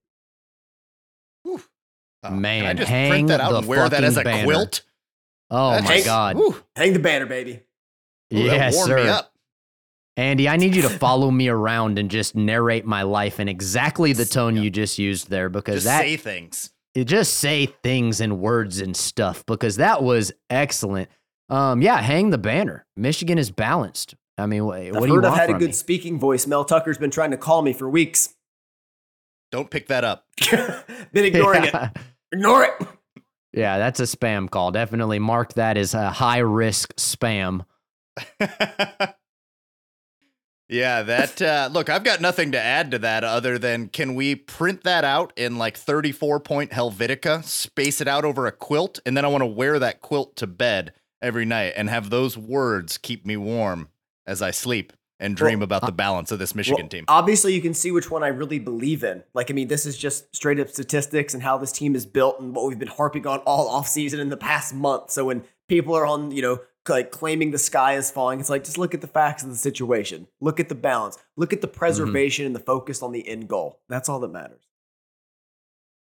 [2.31, 4.23] Oh, Man, can I just hang print that out the and wear that as a
[4.23, 4.45] fucking banner.
[4.45, 4.81] quilt?
[5.49, 6.35] Oh That's my just- god.
[6.35, 7.61] whew, Hang the banner, baby.
[8.33, 8.99] ooh, that yes, me sir.
[9.09, 9.33] up.
[10.17, 14.13] Andy, I need you to follow me around and just narrate my life in exactly
[14.13, 14.63] the tone Yeah.
[14.63, 16.71] you just used there because Just that say things.
[16.95, 21.09] you just say things and words and stuff because that was excellent.
[21.49, 22.85] Um, yeah, hang the banner.
[22.97, 24.15] Michigan is balanced.
[24.39, 25.73] I mean, what I've do you heard want I've had a good me?
[25.73, 26.45] speaking voice.
[26.45, 28.35] Mel Tucker's been trying to call me for weeks.
[29.51, 30.25] Don't pick that up.
[31.13, 31.91] been ignoring yeah.
[31.95, 32.01] it.
[32.31, 32.87] Ignore it.
[33.53, 34.71] Yeah, that's a spam call.
[34.71, 37.65] Definitely mark that as a high risk spam.
[40.69, 44.35] yeah, that uh, look, I've got nothing to add to that other than can we
[44.35, 49.15] print that out in like 34 point Helvetica, space it out over a quilt, and
[49.15, 52.97] then I want to wear that quilt to bed every night and have those words
[52.97, 53.89] keep me warm
[54.25, 57.05] as I sleep and dream Well, about uh, the balance of this Michigan Well, team.
[57.07, 59.23] Obviously, you can see which one I really believe in.
[59.33, 62.39] Like, I mean, this is just straight up statistics and how this team is built
[62.39, 65.11] and what we've been harping on all offseason in the past month.
[65.11, 68.63] So when people are on, you know, like claiming the sky is falling, it's like
[68.63, 70.27] just look at the facts of the situation.
[70.39, 71.17] Look at the balance.
[71.35, 71.77] Look at the mm-hmm.
[71.77, 73.81] preservation and the focus on the end goal.
[73.89, 74.61] That's all that matters.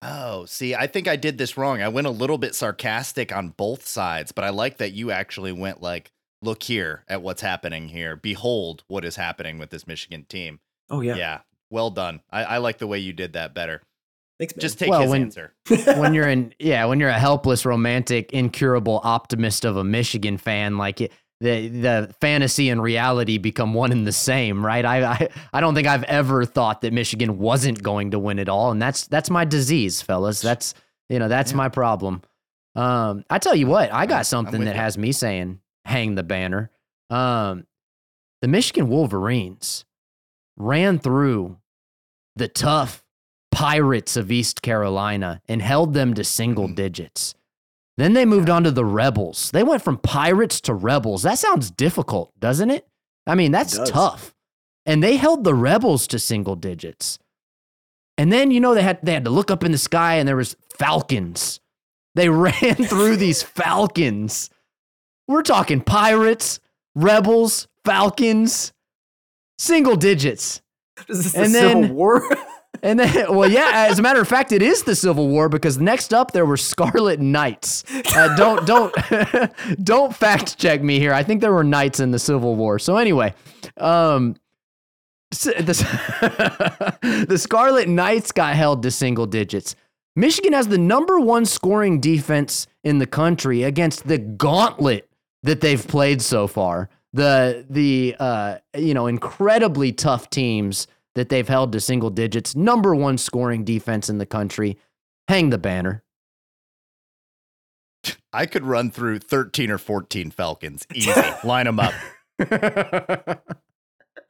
[0.02, 1.80] Oh, see, I think I did this wrong.
[1.80, 5.52] I went a little bit sarcastic on both sides, but I like that you actually
[5.52, 8.16] went like, look here at what's happening here.
[8.16, 10.60] Behold what is happening with this Michigan team.
[10.90, 11.16] Oh Yeah.
[11.16, 11.40] yeah.
[11.70, 12.20] well done.
[12.30, 13.82] I, I like the way you did that better.
[14.38, 14.60] Thanks, man.
[14.60, 15.54] Just take Well, his when- answer.
[15.98, 20.76] when you're in yeah when you're a helpless romantic incurable optimist of a michigan fan
[20.76, 25.28] like it, the the fantasy and reality become one and the same right I, I
[25.54, 28.80] i don't think i've ever thought that michigan wasn't going to win it all and
[28.80, 30.72] that's that's my disease fellas that's
[31.10, 31.56] you know that's Yeah.
[31.58, 32.22] my problem
[32.74, 34.80] um i tell you what i I'm- I'm got something that you.
[34.80, 36.70] has me saying hang the banner
[37.10, 37.66] um
[38.42, 39.84] the michigan wolverines
[40.56, 41.56] ran through
[42.36, 43.02] the tough
[43.52, 46.74] Pirates of East Carolina and held them to single Mhm.
[46.74, 47.34] digits.
[47.96, 49.50] Then they moved on to the Rebels.
[49.52, 51.22] They went from Pirates to Rebels.
[51.22, 52.86] That sounds difficult, doesn't it?
[53.26, 54.34] I mean, that's tough.
[54.84, 57.18] And they held the Rebels to single digits.
[58.18, 60.28] And then, you know, they had they had to look up in the sky and
[60.28, 61.60] there was falcons.
[62.14, 64.50] They ran through these falcons.
[65.28, 66.60] We're talking Pirates,
[66.94, 68.72] Rebels, Falcons,
[69.58, 70.62] single digits.
[71.08, 72.22] Is this the and Civil then- War?
[72.82, 73.86] And then, well, yeah.
[73.90, 76.58] As a matter of fact, it is the Civil War because next up there were
[76.58, 77.84] Scarlet Knights.
[78.14, 78.94] Uh, don't don't
[79.82, 81.14] don't fact check me here.
[81.14, 82.78] I think there were knights in the Civil War.
[82.78, 83.32] So anyway,
[83.78, 84.36] um,
[85.30, 89.74] the, the Scarlet Knights got held to single digits.
[90.14, 95.05] Michigan has the number one scoring defense in the country against the gauntlet
[95.46, 96.90] that they've played so far.
[97.12, 102.54] The the uh, you know incredibly tough teams that they've held to single digits.
[102.54, 104.76] Number one scoring defense in the country.
[105.28, 106.02] Hang the banner.
[108.32, 110.86] I could run through 13 or 14 Falcons.
[110.94, 111.10] Easy.
[111.44, 111.94] Line them up.
[112.38, 113.38] I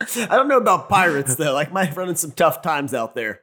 [0.06, 1.52] don't know about pirates though.
[1.52, 3.40] Like might run in some tough times out there.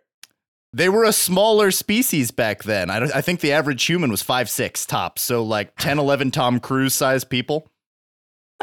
[0.73, 2.89] They were a smaller species back then.
[2.89, 5.21] I, I think the average human was five six tops.
[5.21, 7.69] So like 10, 11 Tom Cruise sized people.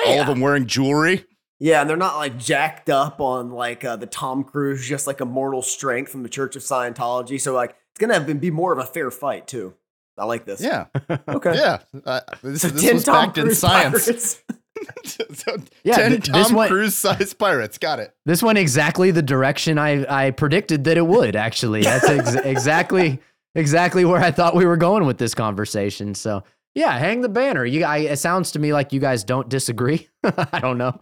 [0.04, 1.24] All of them wearing jewelry.
[1.58, 5.20] Yeah, and they're not like jacked up on like uh, the Tom Cruise, just like
[5.20, 7.38] immortal strength from the Church of Scientology.
[7.40, 9.74] So like it's gonna be more of a fair fight too.
[10.16, 10.60] I like this.
[10.62, 10.86] Yeah,
[11.28, 11.54] Okay.
[11.54, 11.78] yeah.
[12.04, 14.40] Uh, this So this was Tom backed in science.
[14.86, 15.18] pirates.
[15.44, 17.78] so Yeah, ten th- Tom one- Cruise sized pirates.
[17.78, 18.14] Got it.
[18.26, 21.36] This went exactly the direction I, I predicted that it would.
[21.36, 23.20] Actually, that's ex- exactly
[23.54, 26.14] exactly where I thought we were going with this conversation.
[26.14, 26.42] So
[26.74, 27.64] yeah, hang the banner.
[27.64, 30.08] You, I, it sounds to me like you guys don't disagree.
[30.24, 31.00] I don't know.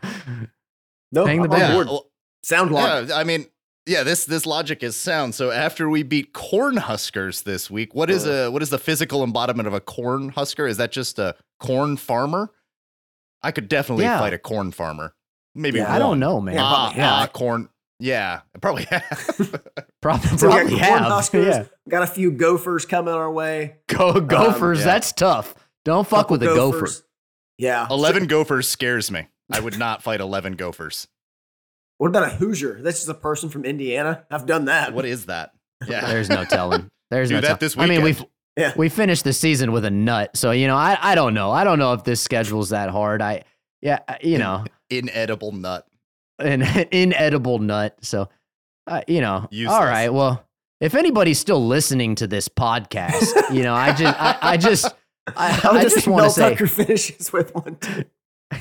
[1.13, 1.85] No, Hang the I'm banner.
[1.85, 2.03] board.
[2.43, 3.11] Sound logic.
[3.11, 3.17] yeah.
[3.17, 3.47] I mean,
[3.87, 4.03] yeah.
[4.03, 5.35] This this logic is sound.
[5.35, 9.23] So after we beat corn huskers this week, what is a what is the physical
[9.25, 10.67] embodiment of a corn husker?
[10.67, 12.51] Is that just a corn farmer?
[13.43, 14.19] I could definitely Yeah.
[14.19, 15.15] fight a corn farmer.
[15.55, 16.55] Maybe Yeah, I don't know, man.
[16.55, 17.69] Yeah, Ah, probably yeah, ah, corn.
[18.01, 19.63] Yeah, probably have.
[20.03, 21.01] probably, So probably have.
[21.03, 21.65] huskers, Yeah.
[21.89, 23.77] Got a few gophers coming our way.
[23.89, 24.79] Go Gophers.
[24.81, 24.85] yeah.
[24.85, 25.55] That's tough.
[25.85, 26.79] Don't fuck Couple with a gopher.
[26.81, 27.03] gophers.
[27.59, 27.87] Yeah.
[27.91, 29.27] Eleven gophers scares me.
[29.51, 31.09] I would not fight eleven gophers.
[31.97, 32.81] What about a Hoosier?
[32.83, 34.25] That's just a person from Indiana.
[34.31, 34.93] I've done that.
[34.93, 35.53] What is that?
[35.89, 36.89] Yeah, There's no telling.
[37.11, 38.29] There's Do no that tell- this I mean, weekend.
[38.59, 38.73] We Yeah.
[38.77, 41.51] we finished the season with a nut, so you know, I I don't know.
[41.51, 43.23] I don't know if this schedule's that hard.
[43.23, 43.45] I
[43.81, 45.87] yeah, you know, inedible nut.
[46.39, 47.97] an inedible nut.
[48.03, 48.29] So,
[48.87, 49.77] uh, you know, Useless.
[49.79, 50.13] all right.
[50.13, 50.45] Well,
[50.81, 54.87] if anybody's still listening to this podcast, you know, I just I, I just
[55.37, 56.51] I, I, I just, want to say.
[56.51, 58.05] Tucker finishes with one too.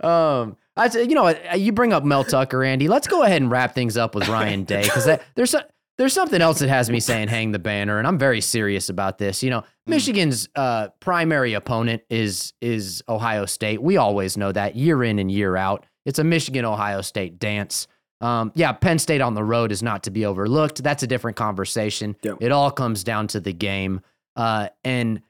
[0.00, 1.60] um, I you know what?
[1.60, 2.88] You bring up Mel Tucker, Andy.
[2.88, 5.66] Let's go ahead and wrap things up with Ryan Day because there's a,
[6.00, 9.18] there's something else that has me saying hang the banner, and I'm very serious about
[9.18, 9.42] this.
[9.42, 13.82] You know, Michigan's uh, primary opponent is is Ohio State.
[13.82, 15.84] We always know that year in and year out.
[16.06, 17.86] It's a Michigan Ohio State dance.
[18.22, 20.82] Um, yeah, Penn State on the road is not to be overlooked.
[20.82, 22.16] That's a different conversation.
[22.22, 22.38] Yep.
[22.40, 24.00] It all comes down to the game.
[24.36, 25.20] Uh, and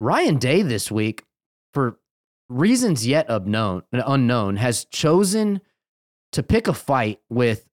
[0.00, 1.22] Ryan Day this week,
[1.72, 2.00] for
[2.48, 5.60] reasons yet unknown, unknown, has chosen
[6.32, 7.67] to pick a fight with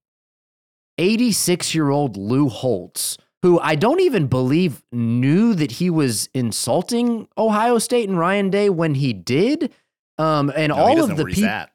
[0.98, 7.28] 86 year old Lou Holtz, who I don't even believe knew that he was insulting
[7.38, 9.72] Ohio State and Ryan Day when he did.
[10.18, 11.66] Um, and No, all of the people.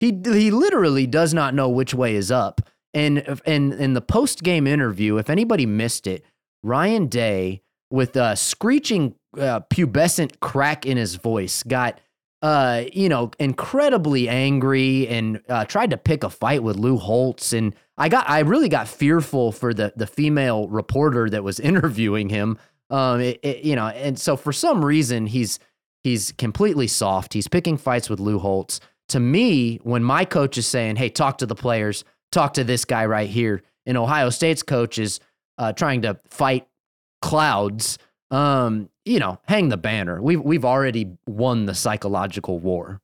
[0.00, 2.60] He he literally does not know which way is up.
[2.94, 6.24] And and in the post game interview, if anybody missed it,
[6.62, 12.00] Ryan Day with a screeching uh, pubescent crack in his voice got
[12.42, 17.52] uh you know incredibly angry and uh, tried to pick a fight with Lou Holtz.
[17.52, 22.28] And I got I really got fearful for the the female reporter that was interviewing
[22.28, 22.58] him.
[22.90, 25.58] Um it, it- you know and so for some reason he's
[26.02, 27.32] he's completely soft.
[27.32, 28.80] He's picking fights with Lou Holtz.
[29.10, 32.04] To me when my coach is saying hey talk to the players.
[32.32, 35.20] Talk to this guy right here and Ohio State's coach is
[35.58, 36.66] uh, trying to fight
[37.20, 37.98] clouds
[38.30, 43.00] um you know hang the banner we've we've already won the psychological war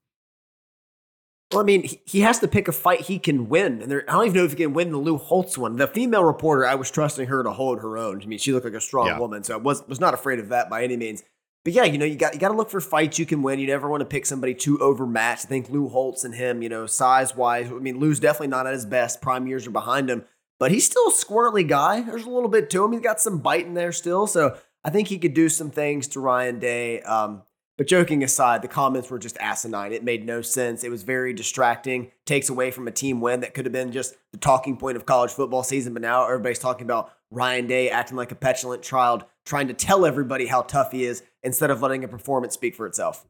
[1.52, 4.04] Well, I mean, he, he has to pick a fight he can win, and there,
[4.08, 5.76] I don't even know if he can win the Lou Holtz one.
[5.76, 8.20] The female reporter, I was trusting her to hold her own.
[8.22, 9.18] I mean, she looked like a strong Yeah.
[9.18, 11.24] woman, so I was was not afraid of that by any means.
[11.64, 13.58] But yeah, you know, you got you got to look for fights you can win.
[13.60, 15.46] You never want to pick somebody too overmatched.
[15.46, 18.66] I think Lou Holtz and him, you know, size wise, I mean, Lou's definitely not
[18.66, 19.22] at his best.
[19.22, 20.24] Prime years are behind him,
[20.60, 22.02] but he's still a squirrely guy.
[22.02, 22.92] There's a little bit to him.
[22.92, 24.58] He's got some bite in there still, so
[24.88, 27.02] I think he could do some things to Ryan Day.
[27.02, 27.42] Um,
[27.76, 29.92] but joking aside, the comments were just asinine.
[29.92, 30.82] It made no sense.
[30.82, 32.10] It was very distracting.
[32.24, 35.04] Takes away from a team win that could have been just the talking point of
[35.04, 35.92] college football season.
[35.92, 40.06] But now everybody's talking about Ryan Day acting like a petulant child, trying to tell
[40.06, 43.26] everybody how tough he is instead of letting a performance speak for itself.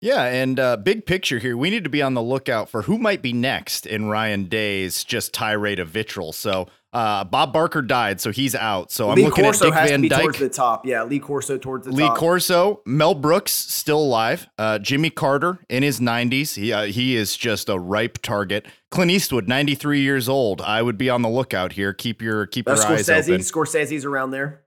[0.00, 2.96] Yeah, and uh, big picture here, we need to be on the lookout for who
[2.96, 6.32] might be next in Ryan Day's just tirade of vitriol.
[6.32, 8.90] So uh, Bob Barker died, so he's out.
[8.90, 10.48] So I'm looking at Lee looking Corso at Dick has Van to be towards the
[10.48, 10.86] top.
[10.86, 12.14] Yeah, Lee Corso towards the Lee top.
[12.14, 16.54] Lee Corso, Mel Brooks still alive, uh, Jimmy Carter in his 90s.
[16.56, 18.64] He uh, he is just a ripe target.
[18.90, 20.62] Clint Eastwood, 93 years old.
[20.62, 21.92] I would be on the lookout here.
[21.92, 23.40] Keep your keep your eyes Scorsese, open.
[23.42, 24.62] Scorsese's around there.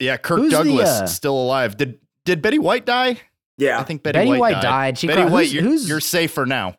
[0.00, 1.78] Yeah, Kirk Who's the, Douglas uh, still alive.
[1.78, 3.22] Did did Betty White die?
[3.56, 4.62] Yeah, I think Betty, Betty White, White died.
[4.62, 4.98] died.
[4.98, 6.76] She Betty cra- White, who's- you're, who's- you're safe for now.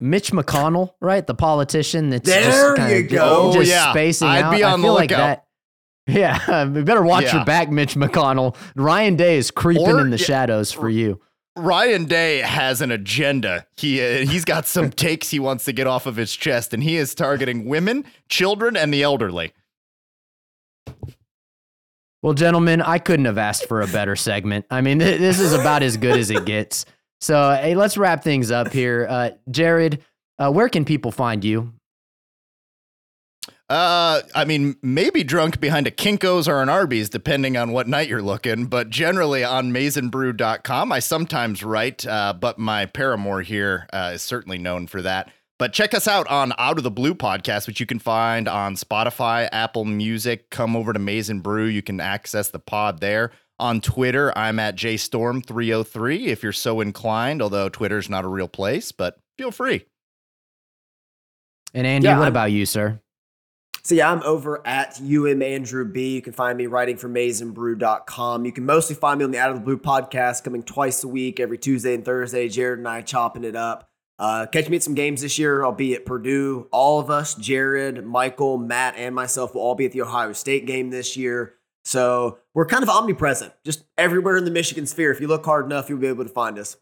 [0.00, 1.26] Mitch McConnell, right?
[1.26, 3.52] The politician that's There just kinda you ju- go.
[3.54, 3.90] just Oh, yeah.
[3.92, 4.54] spacing I'd out.
[4.56, 5.40] be I on the feel like that.
[6.06, 7.36] Yeah, we better watch Yeah.
[7.36, 8.54] your back, Mitch McConnell.
[8.76, 10.24] Ryan Day is creeping Or- in the yeah.
[10.26, 11.18] shadows for you.
[11.56, 13.64] Ryan Day has an agenda.
[13.76, 16.82] He uh, he's got some takes he wants to get off of his chest, and
[16.82, 19.52] he is targeting women, children, and the elderly.
[22.22, 24.64] Well, gentlemen, I couldn't have asked for a better segment.
[24.70, 26.86] I mean, th- this is about as good as it gets.
[27.24, 29.06] So, hey, let's wrap things up here.
[29.08, 30.04] Uh, Jared,
[30.38, 31.72] uh, where can people find you?
[33.70, 38.08] Uh, I mean, maybe drunk behind a Kinko's or an Arby's, depending on what night
[38.08, 38.66] you're looking.
[38.66, 44.58] But generally on maizenbrew.com, I sometimes write, uh, but my paramour here uh, is certainly
[44.58, 45.30] known for that.
[45.58, 48.74] But check us out on Out of the Blue podcast, which you can find on
[48.74, 50.50] Spotify, Apple Music.
[50.50, 51.64] Come over to Maize n Brew.
[51.64, 53.30] You can access the pod there.
[53.60, 58.90] On Twitter, I'm at jstorm303 if you're so inclined, although Twitter's not a real place,
[58.90, 59.86] but feel free.
[61.72, 63.00] And Andy, Yeah, what I'm- about you, sir?
[63.82, 66.14] So yeah, I'm over at UM Andrew B.
[66.14, 68.46] You can find me writing for maizenbrew.com.
[68.46, 71.08] You can mostly find me on the Out of the Blue podcast coming twice a
[71.08, 72.48] week, every Tuesday and Thursday.
[72.48, 73.86] Jared and I chopping it up.
[74.18, 75.64] Uh, catch me at some games this year.
[75.64, 76.66] I'll be at Purdue.
[76.72, 80.66] All of us, Jared, Michael, Matt, and myself will all be at the Ohio State
[80.66, 81.54] game this year.
[81.84, 85.12] So we're kind of omnipresent, just everywhere in the Michigan sphere.
[85.12, 86.76] If you look hard enough, you'll be able to find us.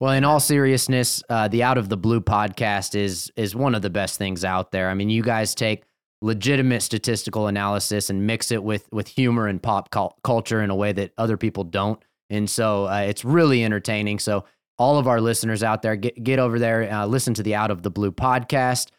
[0.00, 3.82] Well, in all seriousness, uh, the Out of the Blue podcast is is one of
[3.82, 4.88] the best things out there.
[4.88, 5.82] I mean, you guys take
[6.22, 10.76] legitimate statistical analysis and mix it with with humor and pop cul- culture in a
[10.76, 12.00] way that other people don't,
[12.30, 14.20] and so uh, it's really entertaining.
[14.20, 14.44] So,
[14.78, 17.72] all of our listeners out there, get get over there, uh, listen to the Out
[17.72, 18.90] of the Blue podcast.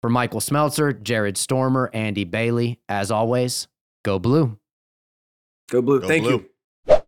[0.00, 3.66] For Michael Smeltzer, Jared Stormer, Andy Bailey, as always,
[4.04, 4.58] go blue.
[5.70, 6.00] Go Blue.
[6.00, 6.44] Go Thank Blue.
[6.86, 7.02] you.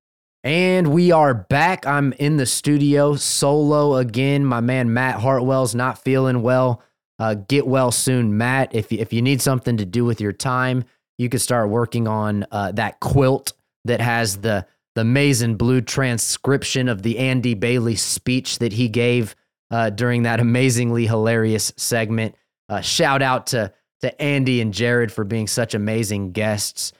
[0.44, 1.86] And we are back.
[1.86, 4.44] I'm in the studio solo again.
[4.44, 6.82] My man Matt Hartwell's not feeling well.
[7.18, 8.74] Uh, get well soon, Matt.
[8.74, 10.84] If you, if you need something to do with your time,
[11.18, 13.52] you could start working on uh, that quilt
[13.84, 18.88] that has the the Maize n Brew transcription of the Andy Bailey speech that he
[18.88, 19.34] gave
[19.70, 22.34] uh, during that amazingly hilarious segment.
[22.70, 26.92] Uh, shout out to to Andy and Jared for being such amazing guests.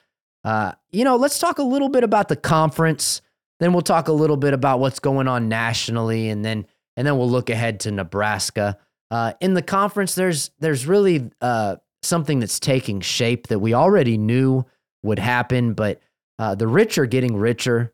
[0.43, 3.21] Uh, you know, let's talk a little bit about the conference.
[3.59, 6.65] Then we'll talk a little bit about what's going on nationally, and then
[6.97, 8.77] and then we'll look ahead to Nebraska.
[9.09, 14.17] Uh, in the conference, there's there's really uh, something that's taking shape that we already
[14.17, 14.65] knew
[15.03, 16.01] would happen, but
[16.37, 17.93] uh, the rich are getting richer,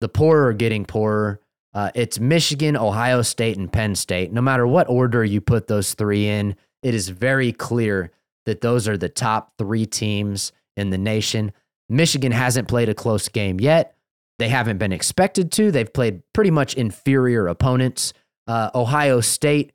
[0.00, 1.40] the poor are getting poorer.
[1.74, 4.32] Uh, it's Michigan, Ohio State, and Penn State.
[4.32, 8.10] No matter what order you put those three in, it is very clear
[8.46, 11.52] that those are the top three teams in the nation.
[11.88, 13.96] Michigan hasn't played a close game yet.
[14.38, 15.70] They haven't been expected to.
[15.70, 18.12] They've played pretty much inferior opponents.
[18.46, 19.72] Uh, Ohio State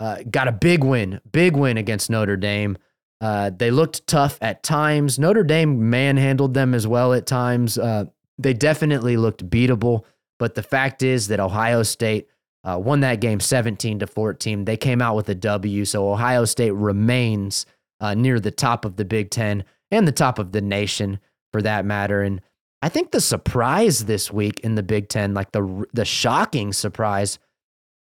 [0.00, 2.78] uh, got a big win, big win against Notre Dame.
[3.20, 5.18] Uh, they looked tough at times.
[5.18, 7.78] Notre Dame manhandled them as well at times.
[7.78, 8.04] Uh,
[8.38, 10.04] they definitely looked beatable.
[10.38, 12.28] But the fact is that Ohio State
[12.64, 14.64] uh, won that game 17 to 14.
[14.64, 15.84] They came out with a W.
[15.84, 17.66] So Ohio State remains
[18.00, 21.20] uh, near the top of the Big Ten and the top of the nation
[21.52, 22.22] for that matter.
[22.22, 22.40] And
[22.82, 27.38] I think the surprise this week in the Big Ten, like the the shocking surprise,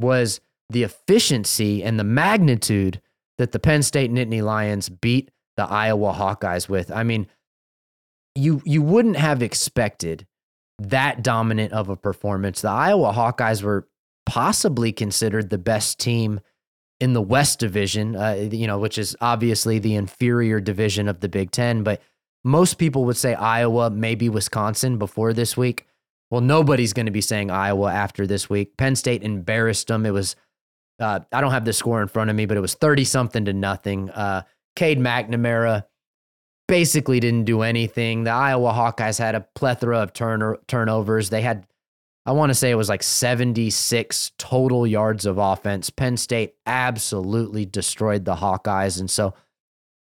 [0.00, 0.40] was
[0.70, 3.00] the efficiency and the magnitude
[3.38, 6.90] that the Penn State Nittany Lions beat the Iowa Hawkeyes with.
[6.90, 7.26] I mean,
[8.34, 10.26] you you wouldn't have expected
[10.78, 12.62] that dominant of a performance.
[12.62, 13.86] The Iowa Hawkeyes were
[14.26, 16.40] possibly considered the best team
[17.00, 21.28] in the West Division, uh, you know, which is obviously the inferior division of the
[21.28, 21.82] Big Ten.
[21.82, 22.00] But
[22.44, 25.86] most people would say Iowa, maybe Wisconsin before this week.
[26.30, 28.76] Well, nobody's going to be saying Iowa after this week.
[28.76, 30.06] Penn State embarrassed them.
[30.06, 30.36] It was,
[30.98, 33.44] uh, I don't have the score in front of me, but it was 30 something
[33.44, 34.08] to nothing.
[34.10, 34.42] Uh,
[34.76, 35.84] Cade McNamara
[36.68, 38.24] basically didn't do anything.
[38.24, 41.30] The Iowa Hawkeyes had a plethora of turn- turnovers.
[41.30, 41.66] They had,
[42.24, 45.90] I want to say it was like 76 total yards of offense.
[45.90, 49.00] Penn State absolutely destroyed the Hawkeyes.
[49.00, 49.34] And so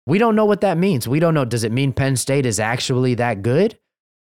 [0.05, 1.07] we don't know what that means.
[1.07, 1.45] We don't know.
[1.45, 3.77] Does it mean Penn State is actually that good?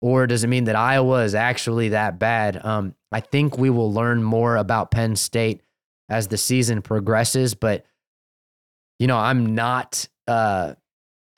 [0.02, 2.64] Or does it mean that Iowa is actually that bad?
[2.64, 5.62] Um, I think we will learn more about Penn State
[6.08, 7.54] as the season progresses.
[7.54, 7.84] But,
[8.98, 10.74] you know, I'm not uh,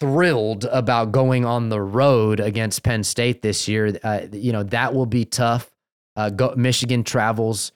[0.00, 3.98] thrilled about going on the road against Penn State this year.
[4.05, 5.72] Uh, you know, that will be tough.
[6.17, 7.73] Uh, go, Michigan travels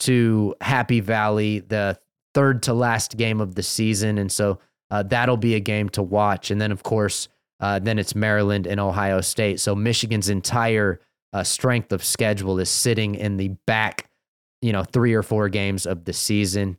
[0.00, 1.98] to Happy Valley, the
[2.34, 4.18] third to last game of the season.
[4.18, 4.58] And so
[4.90, 6.50] uh, that'll be a game to watch.
[6.50, 7.28] And then, of course,
[7.60, 9.60] uh, then it's Maryland and Ohio State.
[9.60, 11.00] So Michigan's entire
[11.32, 14.08] uh, strength of schedule is sitting in the back,
[14.62, 16.78] you know, three or four games of the season.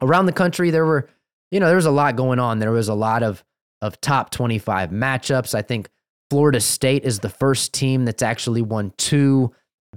[0.00, 1.08] Around the country, there were,
[1.50, 2.58] you know, there was a lot going on.
[2.58, 3.44] There was a lot of
[3.82, 5.54] of top 25 matchups.
[5.54, 5.88] I think
[6.28, 9.52] Florida State is the first team that's actually won two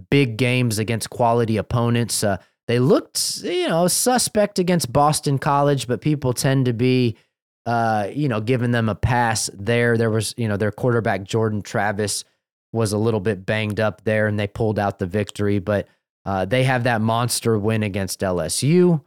[0.10, 2.24] big games against quality opponents.
[2.24, 2.38] Uh,
[2.68, 7.18] they looked, you know, suspect against Boston College, but people tend to be,
[7.66, 9.98] uh, you know, giving them a pass there.
[9.98, 12.24] There was, you know, their quarterback Jordan Travis
[12.72, 15.60] was a little bit banged up there, and they pulled out the victory.
[15.60, 15.88] But
[16.26, 19.02] uh, they have that monster win against LSU.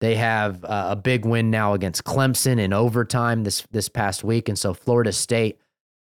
[0.00, 4.48] They have uh, a big win now against Clemson in overtime this this past week,
[4.48, 5.58] and so Florida State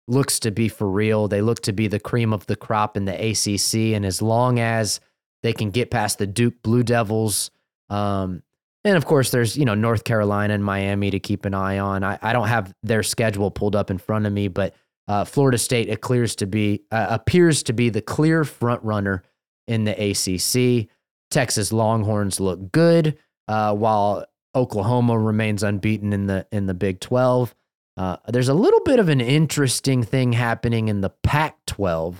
[0.07, 1.27] looks to be for real.
[1.27, 4.59] They look to be the cream of the crop in the ACC, and as long
[4.59, 4.99] as
[5.43, 7.51] they can get past the Duke Blue Devils,
[7.89, 8.43] um,
[8.83, 12.03] and of course there's you know North Carolina and Miami to keep an eye on.
[12.03, 14.75] I, I don't have their schedule pulled up in front of me, but
[15.07, 19.23] uh, Florida State it clears to be uh, appears to be the clear front runner
[19.67, 20.89] in the ACC.
[21.31, 27.55] Texas Longhorns look good, uh, while Oklahoma remains unbeaten in the in the Big Twelve.
[27.97, 32.15] Uh, there's a little bit of an interesting thing happening in the Pac-12.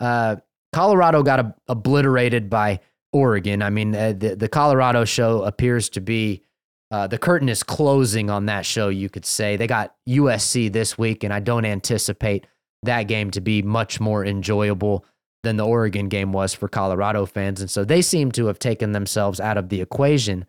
[0.00, 0.36] Uh,
[0.72, 2.80] Colorado got a, obliterated by
[3.12, 3.62] Oregon.
[3.62, 6.42] I mean, uh, the the Colorado show appears to be
[6.90, 8.88] uh, the curtain is closing on that show.
[8.88, 12.46] You could say they got USC this week, and I don't anticipate
[12.82, 15.04] that game to be much more enjoyable
[15.42, 17.60] than the Oregon game was for Colorado fans.
[17.60, 20.44] And so they seem to have taken themselves out of the equation.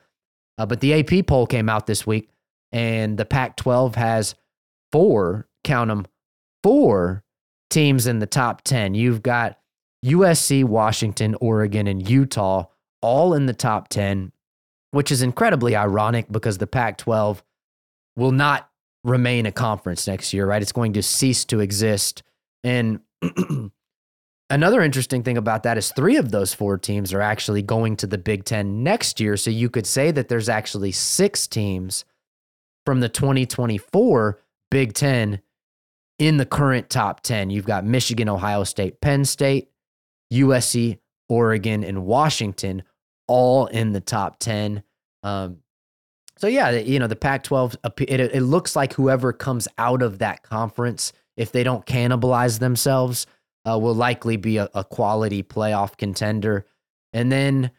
[0.57, 2.29] Uh, but the AP poll came out this week,
[2.71, 4.35] and the Pac 12 has
[4.91, 6.05] four, count them,
[6.63, 7.23] four
[7.69, 8.95] teams in the top 10.
[8.95, 9.57] You've got
[10.05, 12.65] USC, Washington, Oregon, and Utah
[13.01, 14.31] all in the top 10,
[14.91, 17.43] which is incredibly ironic because the Pac 12
[18.15, 18.69] will not
[19.03, 20.61] remain a conference next year, right?
[20.61, 22.23] It's going to cease to exist.
[22.63, 22.99] And
[24.49, 28.07] another interesting thing about that is three of those four teams are actually going to
[28.07, 29.37] the Big Ten next year.
[29.37, 32.05] So you could say that there's actually six teams
[32.85, 35.41] from the 2024 Big Ten
[36.19, 37.49] in the current top 10.
[37.49, 39.69] You've got Michigan, Ohio State, Penn State,
[40.33, 40.99] USC,
[41.29, 42.83] Oregon, and Washington
[43.27, 44.83] all in the top 10.
[45.23, 45.57] Um,
[46.37, 50.19] so, yeah, you know, the Pac 12, it, it looks like whoever comes out of
[50.19, 53.25] that conference, if they don't cannibalize themselves,
[53.67, 56.65] uh, will likely be a, a quality playoff contender.
[57.11, 57.71] And then,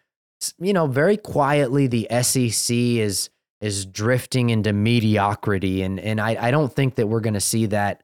[0.58, 3.30] you know, very quietly, the SEC is
[3.60, 5.82] is drifting into mediocrity.
[5.82, 8.02] And and I, I don't think that we're going to see that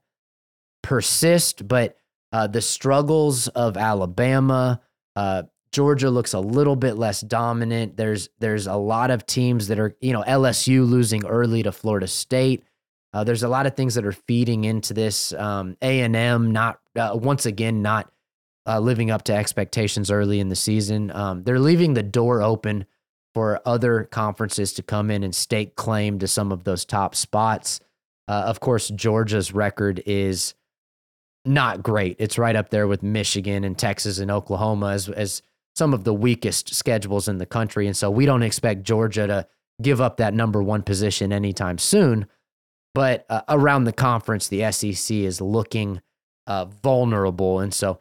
[0.82, 1.96] persist, but
[2.32, 4.80] uh, the struggles of Alabama,
[5.14, 7.96] uh, Georgia looks a little bit less dominant.
[7.96, 12.06] There's there's a lot of teams that are you know LSU losing early to Florida
[12.06, 12.64] State.
[13.12, 15.32] Uh, there's a lot of things that are feeding into this.
[15.32, 18.10] Um, a and M not uh, once again not
[18.66, 21.10] uh, living up to expectations early in the season.
[21.10, 22.86] Um, they're leaving the door open
[23.34, 27.80] for other conferences to come in and stake claim to some of those top spots.
[28.28, 30.54] Uh, of course, Georgia's record is
[31.44, 32.16] not great.
[32.18, 35.42] It's right up there with Michigan and Texas and Oklahoma as, as
[35.74, 37.86] some of the weakest schedules in the country.
[37.86, 39.46] And so we don't expect Georgia to
[39.82, 42.26] give up that number one position anytime soon.
[42.94, 46.00] But uh, around the conference, the SEC is looking
[46.46, 47.58] uh, vulnerable.
[47.58, 47.98] And so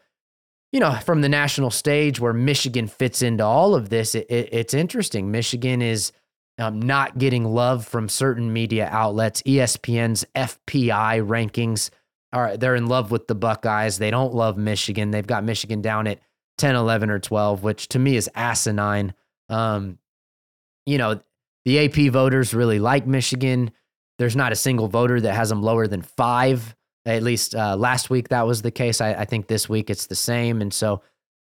[0.74, 4.50] you know, from the national stage where Michigan fits into all of this, it, it,
[4.52, 5.30] it's interesting.
[5.30, 6.12] Michigan is
[6.58, 9.44] um, not getting love from certain media outlets.
[9.44, 11.92] ESPN's FPI rankings
[12.34, 14.00] are they're in love with the Buckeyes.
[14.00, 15.12] They don't love Michigan.
[15.12, 16.20] They've got Michigan down at
[16.58, 19.14] 10, 11, or 12, which to me is asinine.
[19.50, 20.00] Um,
[20.88, 21.22] you know,
[21.66, 23.72] the AP voters really like Michigan.
[24.18, 26.76] There's not a single voter that has them lower than five.
[27.06, 29.02] At least uh, last week that was the case.
[29.02, 30.62] I, I think this week it's the same.
[30.62, 31.02] And so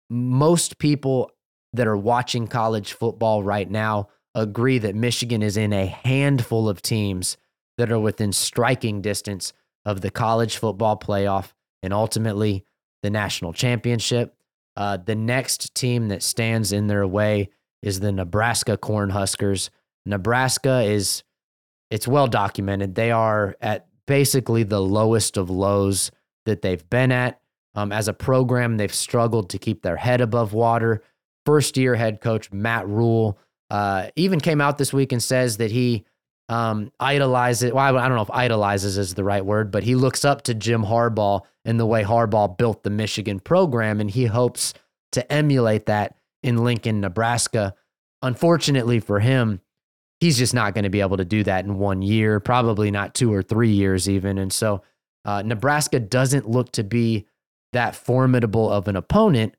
[0.08, 1.30] most people
[1.72, 6.82] that are watching college football right now agree that Michigan is in a handful of
[6.82, 7.36] teams
[7.78, 9.52] that are within striking distance
[9.84, 11.52] of the college football playoff
[11.82, 12.64] and ultimately
[13.02, 14.34] the national championship.
[14.76, 17.48] Uh, the next team that stands in their way
[17.82, 19.70] is the Nebraska Cornhuskers.
[20.06, 21.22] Nebraska is
[21.90, 22.94] it's well documented.
[22.94, 26.10] They are at basically the lowest of lows
[26.44, 27.40] that they've been at.
[27.76, 31.04] Um, as a program, they've struggled to keep their head above water.
[31.46, 33.38] First year head coach Matt Rhule
[33.70, 36.04] uh, even came out this week and says that he
[36.48, 40.24] um, idolizes, well, I don't know if idolizes is the right word, but he looks
[40.24, 44.74] up to Jim Harbaugh and the way Harbaugh built the Michigan program, and he hopes
[45.12, 47.76] to emulate that in Lincoln, Nebraska.
[48.22, 49.60] Unfortunately for him,
[50.20, 53.14] he's just not going to be able to do that in one year, probably not
[53.14, 54.38] two or three years even.
[54.38, 54.82] And so
[55.24, 57.26] uh, Nebraska doesn't look to be
[57.72, 59.54] that formidable of an opponent.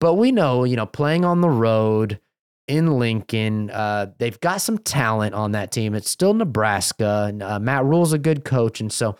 [0.00, 2.20] But we know, you know, playing on the road
[2.68, 5.94] in Lincoln, uh, they've got some talent on that team.
[5.94, 7.36] It's still Nebraska.
[7.40, 8.80] Uh, Matt Rhule's a good coach.
[8.80, 9.16] And so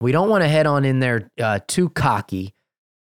[0.00, 2.54] we don't want to head on in there uh, too cocky.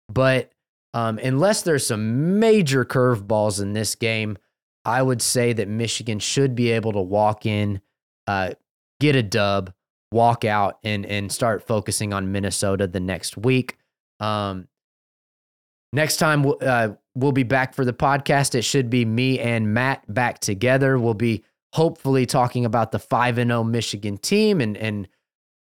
[0.09, 0.51] But
[0.93, 4.37] um, unless there's some major curveballs in this game,
[4.85, 7.81] I would say that Michigan should be able to walk in,
[8.27, 8.51] uh,
[8.99, 9.73] get a dub,
[10.11, 13.77] walk out, and and start focusing on Minnesota the next week.
[14.19, 14.67] Um,
[15.91, 18.55] next time uh, we'll be back for the podcast.
[18.55, 20.99] It should be me and Matt back together.
[20.99, 25.07] We'll be hopefully talking about the 5 and 0 Michigan team and and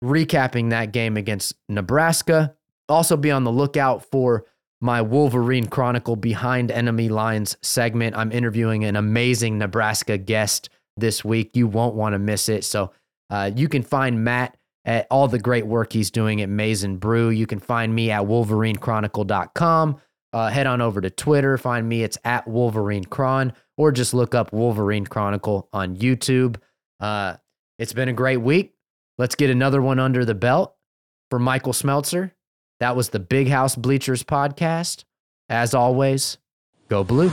[0.03, 2.55] recapping that game against Nebraska.
[2.87, 4.45] Also be on the lookout for
[4.81, 8.15] my Wolverine Chronicle Behind Enemy Lines segment.
[8.15, 11.51] I'm interviewing an amazing Nebraska guest this week.
[11.55, 12.63] You won't want to miss it.
[12.63, 12.91] So
[13.29, 17.29] uh, you can find Matt at all the great work he's doing at Maize Brew.
[17.29, 20.01] You can find me at wolverinechronicle.com.
[20.31, 21.57] Uh, head on over to Twitter.
[21.57, 22.03] Find me.
[22.03, 26.57] It's at Wolverine Cron, or just look up Wolverine Chronicle on YouTube.
[26.99, 27.35] Uh,
[27.79, 28.73] it's been a great week.
[29.17, 30.75] Let's get another one under the belt
[31.29, 32.31] for Michael Smeltzer.
[32.79, 35.03] That was the Big House Bleachers podcast.
[35.49, 36.37] As always,
[36.87, 37.29] go blue.